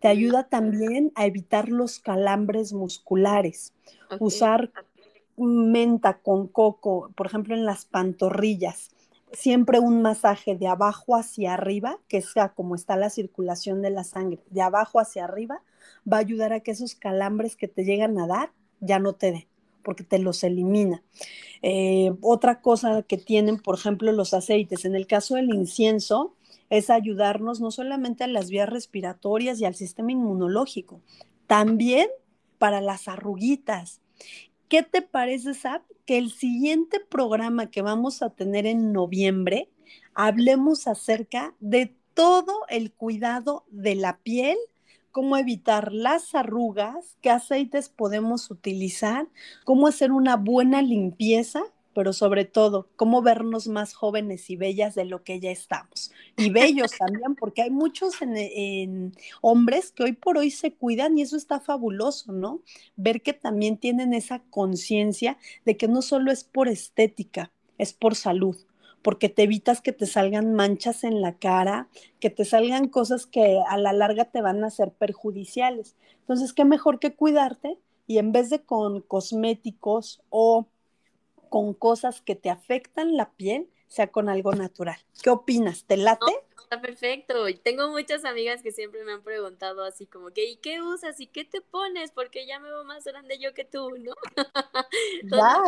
Te 0.00 0.08
ayuda 0.08 0.44
también 0.44 1.12
a 1.14 1.26
evitar 1.26 1.68
los 1.68 1.98
calambres 1.98 2.72
musculares. 2.72 3.72
Usar 4.18 4.70
menta 5.36 6.18
con 6.18 6.46
coco, 6.46 7.10
por 7.16 7.26
ejemplo, 7.26 7.54
en 7.54 7.64
las 7.64 7.86
pantorrillas. 7.86 8.93
Siempre 9.36 9.78
un 9.78 10.02
masaje 10.02 10.56
de 10.56 10.66
abajo 10.66 11.16
hacia 11.16 11.54
arriba, 11.54 11.98
que 12.08 12.22
sea 12.22 12.50
como 12.50 12.74
está 12.74 12.96
la 12.96 13.10
circulación 13.10 13.82
de 13.82 13.90
la 13.90 14.04
sangre, 14.04 14.40
de 14.50 14.62
abajo 14.62 15.00
hacia 15.00 15.24
arriba, 15.24 15.62
va 16.10 16.18
a 16.18 16.20
ayudar 16.20 16.52
a 16.52 16.60
que 16.60 16.70
esos 16.70 16.94
calambres 16.94 17.56
que 17.56 17.68
te 17.68 17.84
llegan 17.84 18.18
a 18.18 18.26
dar 18.26 18.52
ya 18.80 18.98
no 18.98 19.14
te 19.14 19.32
den, 19.32 19.46
porque 19.82 20.04
te 20.04 20.18
los 20.18 20.44
elimina. 20.44 21.02
Eh, 21.62 22.12
otra 22.20 22.60
cosa 22.60 23.02
que 23.02 23.16
tienen, 23.16 23.58
por 23.58 23.76
ejemplo, 23.76 24.12
los 24.12 24.34
aceites, 24.34 24.84
en 24.84 24.94
el 24.94 25.06
caso 25.06 25.36
del 25.36 25.52
incienso, 25.54 26.34
es 26.70 26.90
ayudarnos 26.90 27.60
no 27.60 27.70
solamente 27.70 28.24
a 28.24 28.28
las 28.28 28.50
vías 28.50 28.68
respiratorias 28.68 29.60
y 29.60 29.64
al 29.64 29.74
sistema 29.74 30.12
inmunológico, 30.12 31.00
también 31.46 32.08
para 32.58 32.80
las 32.80 33.08
arruguitas. 33.08 34.00
¿Qué 34.68 34.82
te 34.82 35.02
parece, 35.02 35.54
Sab? 35.54 35.82
Que 36.06 36.18
el 36.18 36.30
siguiente 36.30 37.00
programa 37.00 37.70
que 37.70 37.82
vamos 37.82 38.22
a 38.22 38.30
tener 38.30 38.66
en 38.66 38.92
noviembre, 38.92 39.70
hablemos 40.14 40.86
acerca 40.86 41.54
de 41.60 41.94
todo 42.14 42.60
el 42.68 42.92
cuidado 42.92 43.64
de 43.70 43.94
la 43.94 44.18
piel, 44.18 44.56
cómo 45.10 45.36
evitar 45.36 45.92
las 45.92 46.34
arrugas, 46.34 47.16
qué 47.20 47.30
aceites 47.30 47.88
podemos 47.88 48.50
utilizar, 48.50 49.28
cómo 49.64 49.86
hacer 49.86 50.12
una 50.12 50.36
buena 50.36 50.82
limpieza, 50.82 51.62
pero 51.94 52.12
sobre 52.12 52.44
todo, 52.44 52.88
cómo 52.96 53.22
vernos 53.22 53.68
más 53.68 53.94
jóvenes 53.94 54.50
y 54.50 54.56
bellas 54.56 54.94
de 54.94 55.04
lo 55.04 55.22
que 55.22 55.40
ya 55.40 55.50
estamos. 55.50 56.12
Y 56.36 56.50
bellos 56.50 56.92
también, 56.98 57.34
porque 57.34 57.62
hay 57.62 57.70
muchos 57.70 58.20
en, 58.20 58.36
en 58.36 59.12
hombres 59.40 59.92
que 59.92 60.04
hoy 60.04 60.12
por 60.12 60.38
hoy 60.38 60.50
se 60.50 60.72
cuidan 60.72 61.16
y 61.16 61.22
eso 61.22 61.36
está 61.36 61.60
fabuloso, 61.60 62.32
¿no? 62.32 62.60
Ver 62.96 63.22
que 63.22 63.32
también 63.32 63.78
tienen 63.78 64.12
esa 64.12 64.42
conciencia 64.50 65.38
de 65.64 65.76
que 65.76 65.88
no 65.88 66.02
solo 66.02 66.32
es 66.32 66.44
por 66.44 66.68
estética, 66.68 67.50
es 67.78 67.92
por 67.92 68.14
salud 68.14 68.56
porque 69.04 69.28
te 69.28 69.42
evitas 69.42 69.82
que 69.82 69.92
te 69.92 70.06
salgan 70.06 70.54
manchas 70.54 71.04
en 71.04 71.20
la 71.20 71.36
cara, 71.36 71.88
que 72.20 72.30
te 72.30 72.46
salgan 72.46 72.88
cosas 72.88 73.26
que 73.26 73.60
a 73.68 73.76
la 73.76 73.92
larga 73.92 74.24
te 74.24 74.40
van 74.40 74.64
a 74.64 74.70
ser 74.70 74.92
perjudiciales. 74.92 75.94
Entonces, 76.20 76.54
qué 76.54 76.64
mejor 76.64 76.98
que 76.98 77.14
cuidarte 77.14 77.78
y 78.06 78.16
en 78.16 78.32
vez 78.32 78.48
de 78.48 78.62
con 78.62 79.02
cosméticos 79.02 80.22
o 80.30 80.66
con 81.54 81.72
cosas 81.72 82.20
que 82.20 82.34
te 82.34 82.50
afectan 82.50 83.16
la 83.16 83.30
piel, 83.30 83.70
sea 83.86 84.10
con 84.10 84.28
algo 84.28 84.50
natural. 84.54 84.98
¿Qué 85.22 85.30
opinas? 85.30 85.84
¿Te 85.84 85.96
late? 85.96 86.26
No, 86.26 86.62
está 86.64 86.80
perfecto. 86.80 87.48
Y 87.48 87.54
tengo 87.54 87.90
muchas 87.90 88.24
amigas 88.24 88.60
que 88.60 88.72
siempre 88.72 89.04
me 89.04 89.12
han 89.12 89.22
preguntado 89.22 89.84
así 89.84 90.04
como 90.04 90.32
que, 90.32 90.46
¿y 90.46 90.56
qué 90.56 90.82
usas? 90.82 91.20
¿Y 91.20 91.28
qué 91.28 91.44
te 91.44 91.60
pones? 91.60 92.10
Porque 92.10 92.44
ya 92.44 92.58
me 92.58 92.70
veo 92.70 92.82
más 92.82 93.04
grande 93.04 93.38
yo 93.38 93.54
que 93.54 93.64
tú, 93.64 93.88
¿no? 93.98 94.14
Ya. 95.30 95.62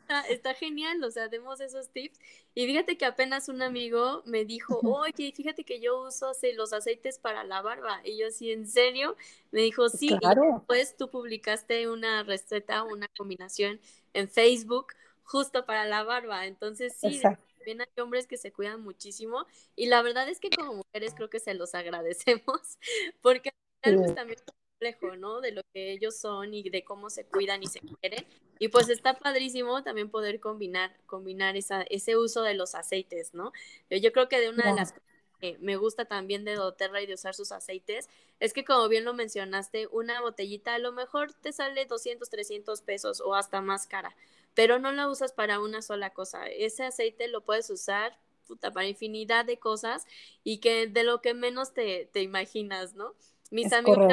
Está, 0.00 0.20
está, 0.28 0.54
genial, 0.54 1.04
o 1.04 1.10
sea, 1.10 1.28
demos 1.28 1.60
esos 1.60 1.90
tips. 1.90 2.18
Y 2.54 2.64
fíjate 2.64 2.96
que 2.96 3.04
apenas 3.04 3.50
un 3.50 3.60
amigo 3.60 4.22
me 4.24 4.46
dijo, 4.46 4.80
oye, 4.84 5.32
fíjate 5.36 5.64
que 5.64 5.80
yo 5.80 6.00
uso 6.00 6.32
los 6.54 6.72
aceites 6.72 7.18
para 7.18 7.44
la 7.44 7.60
barba. 7.60 8.00
Y 8.04 8.16
yo, 8.16 8.30
sí, 8.30 8.52
¿en 8.52 8.66
serio? 8.66 9.16
Me 9.50 9.60
dijo, 9.60 9.90
sí. 9.90 10.16
Claro. 10.18 10.44
Y 10.44 10.52
después 10.54 10.96
tú 10.96 11.10
publicaste 11.10 11.90
una 11.90 12.22
receta, 12.22 12.84
una 12.84 13.08
combinación 13.08 13.80
en 14.14 14.30
Facebook 14.30 14.94
justo 15.26 15.66
para 15.66 15.84
la 15.84 16.02
barba. 16.04 16.46
Entonces, 16.46 16.94
sí, 16.98 17.16
Exacto. 17.16 17.44
también 17.58 17.82
hay 17.82 18.02
hombres 18.02 18.26
que 18.26 18.36
se 18.36 18.52
cuidan 18.52 18.80
muchísimo. 18.80 19.46
Y 19.74 19.86
la 19.86 20.02
verdad 20.02 20.28
es 20.28 20.40
que 20.40 20.50
como 20.50 20.74
mujeres 20.74 21.14
creo 21.14 21.28
que 21.28 21.40
se 21.40 21.54
los 21.54 21.74
agradecemos, 21.74 22.78
porque 23.20 23.50
al 23.82 23.92
final, 23.92 24.04
pues, 24.04 24.14
también 24.14 24.38
reflejo, 24.80 25.16
¿no? 25.16 25.40
De 25.40 25.52
lo 25.52 25.62
que 25.72 25.92
ellos 25.92 26.16
son 26.16 26.54
y 26.54 26.68
de 26.70 26.84
cómo 26.84 27.10
se 27.10 27.26
cuidan 27.26 27.62
y 27.62 27.66
se 27.66 27.80
quieren. 27.80 28.26
Y 28.58 28.68
pues 28.68 28.88
está 28.88 29.18
padrísimo 29.18 29.82
también 29.82 30.10
poder 30.10 30.40
combinar, 30.40 30.96
combinar 31.06 31.56
esa, 31.56 31.82
ese 31.82 32.16
uso 32.16 32.42
de 32.42 32.54
los 32.54 32.74
aceites, 32.74 33.34
¿no? 33.34 33.52
Yo 33.90 34.12
creo 34.12 34.28
que 34.28 34.40
de 34.40 34.48
una 34.50 34.66
de 34.66 34.74
las 34.74 34.92
cosas 34.92 35.04
que 35.40 35.58
me 35.60 35.76
gusta 35.76 36.06
también 36.06 36.44
de 36.44 36.54
doTERRA 36.54 37.02
y 37.02 37.06
de 37.06 37.14
usar 37.14 37.34
sus 37.34 37.52
aceites 37.52 38.08
es 38.40 38.54
que 38.54 38.64
como 38.64 38.88
bien 38.88 39.04
lo 39.04 39.12
mencionaste, 39.12 39.86
una 39.88 40.20
botellita 40.22 40.74
a 40.74 40.78
lo 40.78 40.92
mejor 40.92 41.34
te 41.34 41.52
sale 41.52 41.84
200, 41.84 42.30
300 42.30 42.80
pesos 42.82 43.20
o 43.20 43.34
hasta 43.34 43.60
más 43.60 43.86
cara, 43.86 44.16
pero 44.56 44.80
no 44.80 44.90
la 44.90 45.06
usas 45.06 45.32
para 45.32 45.60
una 45.60 45.82
sola 45.82 46.10
cosa. 46.10 46.46
Ese 46.46 46.82
aceite 46.82 47.28
lo 47.28 47.42
puedes 47.42 47.70
usar 47.70 48.18
puta, 48.48 48.72
para 48.72 48.88
infinidad 48.88 49.44
de 49.44 49.58
cosas 49.58 50.06
y 50.42 50.58
que 50.58 50.86
de 50.86 51.04
lo 51.04 51.20
que 51.20 51.34
menos 51.34 51.74
te, 51.74 52.08
te 52.12 52.22
imaginas, 52.22 52.94
¿no? 52.94 53.14
Mis 53.50 53.72
amigos 53.72 54.12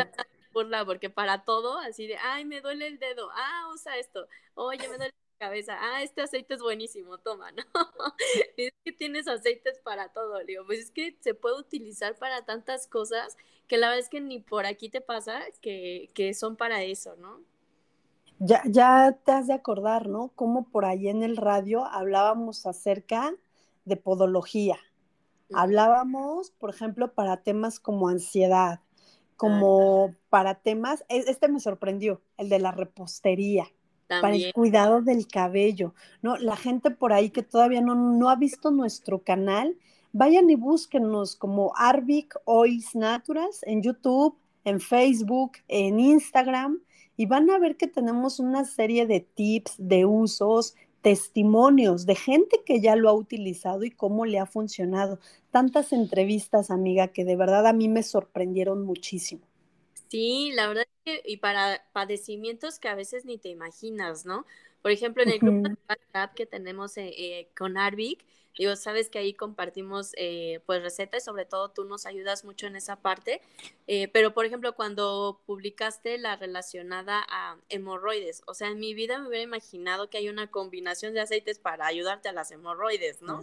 burla 0.52 0.86
porque 0.86 1.10
para 1.10 1.46
todo, 1.46 1.80
así 1.80 2.06
de, 2.06 2.18
ay, 2.18 2.46
me 2.46 2.62
duele 2.62 2.86
el 2.86 3.00
dedo, 3.00 3.30
ah, 3.34 3.72
usa 3.74 3.98
esto, 3.98 4.28
oye, 4.54 4.88
me 4.88 4.98
duele 4.98 5.14
la 5.40 5.48
cabeza, 5.48 5.78
ah, 5.80 6.04
este 6.04 6.22
aceite 6.22 6.54
es 6.54 6.62
buenísimo, 6.62 7.18
toma, 7.18 7.52
¿no? 7.54 7.64
es 8.56 8.72
que 8.84 8.92
tienes 8.92 9.28
aceites 9.28 9.80
para 9.80 10.10
todo, 10.10 10.38
digo, 10.46 10.64
pues 10.68 10.80
es 10.80 10.92
que 10.92 11.18
se 11.22 11.34
puede 11.34 11.58
utilizar 11.58 12.16
para 12.20 12.46
tantas 12.46 12.86
cosas 12.86 13.36
que 13.68 13.78
la 13.78 13.88
verdad 13.88 14.02
es 14.02 14.10
que 14.10 14.22
ni 14.22 14.42
por 14.42 14.68
aquí 14.68 14.90
te 14.90 15.02
pasa 15.02 15.42
que, 15.60 16.12
que 16.14 16.36
son 16.36 16.56
para 16.56 16.84
eso, 16.84 17.16
¿no? 17.16 17.42
Ya, 18.46 18.62
ya 18.66 19.18
te 19.24 19.32
has 19.32 19.48
de 19.48 19.54
acordar, 19.54 20.10
¿no? 20.10 20.34
Como 20.36 20.66
por 20.70 20.84
ahí 20.84 21.08
en 21.08 21.24
el 21.24 21.38
radio 21.38 21.86
hablábamos 21.86 22.66
acerca 22.66 23.32
de 23.86 23.96
podología. 23.96 24.78
Hablábamos, 25.54 26.52
por 26.52 26.70
ejemplo, 26.70 27.14
para 27.14 27.44
temas 27.44 27.80
como 27.80 28.10
ansiedad, 28.10 28.82
como 29.38 30.14
para 30.30 30.56
temas, 30.56 31.06
e, 31.08 31.20
este 31.28 31.48
me 31.48 31.60
sorprendió, 31.60 32.22
el 32.38 32.50
de 32.50 32.60
la 32.60 32.72
repostería, 32.72 33.68
para 34.08 34.36
el 34.36 34.52
cuidado 34.52 35.02
del 35.02 35.28
cabello, 35.28 35.94
¿no? 36.22 36.38
La 36.38 36.58
gente 36.58 36.92
por 36.92 37.14
ahí 37.14 37.30
que 37.30 37.44
todavía 37.44 37.82
no, 37.82 37.96
no 37.96 38.30
ha 38.30 38.36
visto 38.36 38.72
nuestro 38.72 39.24
canal, 39.24 39.78
vayan 40.12 40.50
y 40.50 40.56
búsquenos 40.56 41.36
como 41.36 41.72
Arbic 41.78 42.36
Oils 42.46 42.94
Naturals 42.94 43.64
en 43.64 43.82
YouTube, 43.82 44.38
en 44.66 44.80
Facebook, 44.80 45.54
en 45.68 46.00
Instagram, 46.00 46.80
y 47.17 47.26
van 47.26 47.49
a 47.49 47.60
ver 47.60 47.78
que 47.78 47.88
tenemos 47.88 48.39
una 48.39 48.65
serie 48.65 49.06
de 49.06 49.19
tips, 49.19 49.76
de 49.78 50.06
usos, 50.06 50.76
testimonios 51.02 52.06
de 52.06 52.15
gente 52.15 52.62
que 52.65 52.80
ya 52.80 52.95
lo 52.95 53.10
ha 53.10 53.13
utilizado 53.13 53.84
y 53.84 53.91
cómo 53.91 54.26
le 54.26 54.39
ha 54.39 54.45
funcionado. 54.45 55.19
Tantas 55.52 55.91
entrevistas, 55.91 56.71
amiga, 56.71 57.10
que 57.10 57.26
de 57.26 57.36
verdad 57.36 57.67
a 57.67 57.73
mí 57.73 57.89
me 57.89 58.04
sorprendieron 58.04 58.86
muchísimo. 58.86 59.41
Sí, 60.10 60.52
la 60.54 60.67
verdad 60.67 60.86
es 60.88 61.04
que, 61.04 61.30
y 61.30 61.38
para 61.38 61.84
padecimientos 61.91 62.80
que 62.80 62.88
a 62.88 62.95
veces 62.95 63.26
ni 63.26 63.38
te 63.38 63.49
imaginas, 63.49 64.26
¿no? 64.26 64.45
Por 64.82 64.91
ejemplo, 64.91 65.23
en 65.23 65.30
el 65.30 65.39
grupo 65.39 65.67
de 65.69 65.76
WhatsApp 65.89 66.34
que 66.36 66.45
tenemos 66.45 66.95
eh, 66.97 67.12
eh, 67.17 67.49
con 67.58 67.78
Arvic, 67.78 68.23
Digo, 68.58 68.76
sabes 68.76 69.10
que 69.10 69.20
ahí 69.20 69.34
compartimos 69.34 70.12
eh, 70.16 70.62
pues 70.66 70.82
recetas, 70.84 71.24
sobre 71.24 71.46
todo 71.46 71.72
tú 71.72 71.86
nos 71.86 72.06
ayudas 72.06 72.46
mucho 72.46 72.68
en 72.68 72.76
esa 72.76 72.98
parte, 72.98 73.42
eh, 73.88 74.08
pero 74.10 74.34
por 74.34 74.46
ejemplo 74.46 74.76
cuando 74.76 75.42
publicaste 75.46 76.18
la 76.20 76.36
relacionada 76.36 77.26
a 77.30 77.58
hemorroides, 77.70 78.44
o 78.46 78.54
sea, 78.54 78.70
en 78.70 78.80
mi 78.80 78.94
vida 78.94 79.18
me 79.20 79.28
hubiera 79.28 79.44
imaginado 79.44 80.10
que 80.10 80.20
hay 80.20 80.30
una 80.30 80.52
combinación 80.52 81.13
de 81.13 81.22
aceites 81.22 81.58
para 81.60 81.88
ayudarte 81.88 82.30
a 82.30 82.34
las 82.34 82.52
hemorroides, 82.52 83.22
¿no? 83.22 83.42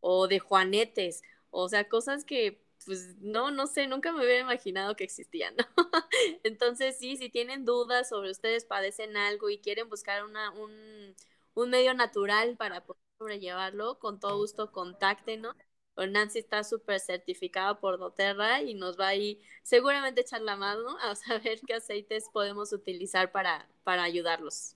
O 0.00 0.28
de 0.28 0.38
juanetes, 0.38 1.22
o 1.50 1.68
sea, 1.68 1.88
cosas 1.88 2.24
que 2.24 2.62
pues 2.84 3.16
no, 3.20 3.50
no 3.50 3.66
sé, 3.66 3.86
nunca 3.86 4.12
me 4.12 4.24
hubiera 4.24 4.40
imaginado 4.40 4.96
que 4.96 5.04
existían, 5.04 5.54
¿no? 5.56 5.64
Entonces 6.44 6.98
sí, 6.98 7.16
si 7.16 7.30
tienen 7.30 7.64
dudas 7.64 8.08
sobre 8.08 8.30
ustedes 8.30 8.64
padecen 8.64 9.16
algo 9.16 9.50
y 9.50 9.58
quieren 9.58 9.88
buscar 9.88 10.24
una, 10.24 10.50
un, 10.50 11.14
un 11.54 11.70
medio 11.70 11.94
natural 11.94 12.56
para 12.56 12.84
poder 12.84 13.00
sobrellevarlo, 13.22 13.98
con 14.00 14.18
todo 14.18 14.38
gusto 14.38 14.72
contáctenos. 14.72 15.54
Nancy 15.96 16.40
está 16.40 16.64
súper 16.64 16.98
certificada 17.00 17.78
por 17.78 17.98
doTERRA 17.98 18.62
y 18.62 18.74
nos 18.74 18.98
va 18.98 19.08
a 19.08 19.14
ir 19.14 19.40
seguramente 19.62 20.22
echar 20.22 20.40
la 20.40 20.56
mano 20.56 20.96
a 21.02 21.14
saber 21.14 21.60
qué 21.66 21.74
aceites 21.74 22.24
podemos 22.32 22.72
utilizar 22.72 23.30
para, 23.30 23.68
para 23.84 24.02
ayudarlos. 24.02 24.74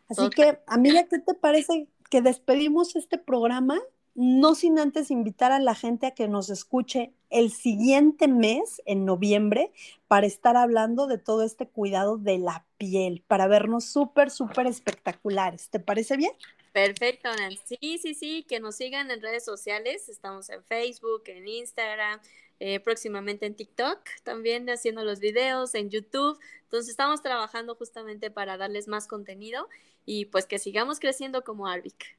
Así 0.09 0.31
que, 0.31 0.59
amiga, 0.67 1.05
¿qué 1.05 1.19
te 1.19 1.35
parece 1.35 1.89
que 2.11 2.23
despedimos 2.23 2.97
este 2.97 3.19
programa? 3.19 3.79
No 4.15 4.55
sin 4.55 4.79
antes 4.79 5.11
invitar 5.11 5.53
a 5.53 5.59
la 5.59 5.75
gente 5.75 6.07
a 6.07 6.13
que 6.13 6.29
nos 6.29 6.49
escuche 6.49 7.13
el 7.31 7.53
siguiente 7.53 8.29
mes, 8.29 8.83
en 8.87 9.05
noviembre, 9.05 9.73
para 10.07 10.27
estar 10.27 10.57
hablando 10.57 11.07
de 11.07 11.19
todo 11.19 11.43
este 11.43 11.69
cuidado 11.69 12.17
de 12.17 12.39
la 12.39 12.65
piel, 12.79 13.23
para 13.27 13.47
vernos 13.47 13.85
súper, 13.85 14.31
súper 14.31 14.67
espectaculares. 14.67 15.69
¿Te 15.71 15.81
parece 15.81 16.17
bien? 16.17 16.33
Perfecto, 16.73 17.29
Nancy. 17.35 17.77
Sí, 17.81 17.99
sí, 17.99 18.15
sí, 18.15 18.47
que 18.49 18.61
nos 18.61 18.77
sigan 18.77 19.11
en 19.11 19.21
redes 19.21 19.45
sociales. 19.45 20.09
Estamos 20.09 20.49
en 20.51 20.63
Facebook, 20.65 21.23
en 21.27 21.49
Instagram, 21.49 22.21
eh, 22.61 22.81
próximamente 22.81 23.47
en 23.47 23.55
TikTok, 23.55 24.01
también 24.23 24.69
haciendo 24.71 25.05
los 25.05 25.21
videos, 25.21 25.75
en 25.75 25.91
YouTube. 25.91 26.39
Entonces 26.63 26.91
estamos 26.91 27.23
trabajando 27.23 27.75
justamente 27.75 28.31
para 28.31 28.57
darles 28.57 28.89
más 28.89 29.07
contenido 29.07 29.69
y 30.05 30.27
pues 30.27 30.47
que 30.47 30.59
sigamos 30.59 31.01
creciendo 31.01 31.43
como 31.45 31.67
Arvic. 31.67 32.18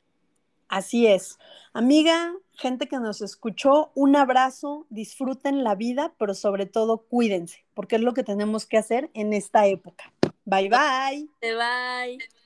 Así 0.70 1.08
es. 1.08 1.40
Amiga, 1.74 2.34
gente 2.54 2.88
que 2.88 3.00
nos 3.00 3.22
escuchó, 3.22 3.92
un 3.96 4.16
abrazo, 4.16 4.86
disfruten 4.90 5.64
la 5.64 5.76
vida, 5.76 6.14
pero 6.18 6.34
sobre 6.34 6.68
todo 6.68 7.00
cuídense, 7.00 7.66
porque 7.74 7.96
es 7.98 8.02
lo 8.02 8.14
que 8.14 8.24
tenemos 8.24 8.66
que 8.66 8.78
hacer 8.78 9.10
en 9.14 9.34
esta 9.34 9.66
época. 9.66 10.14
Bye 10.46 10.70
bye. 10.70 11.28
Bye 11.42 11.56
bye. 11.56 12.39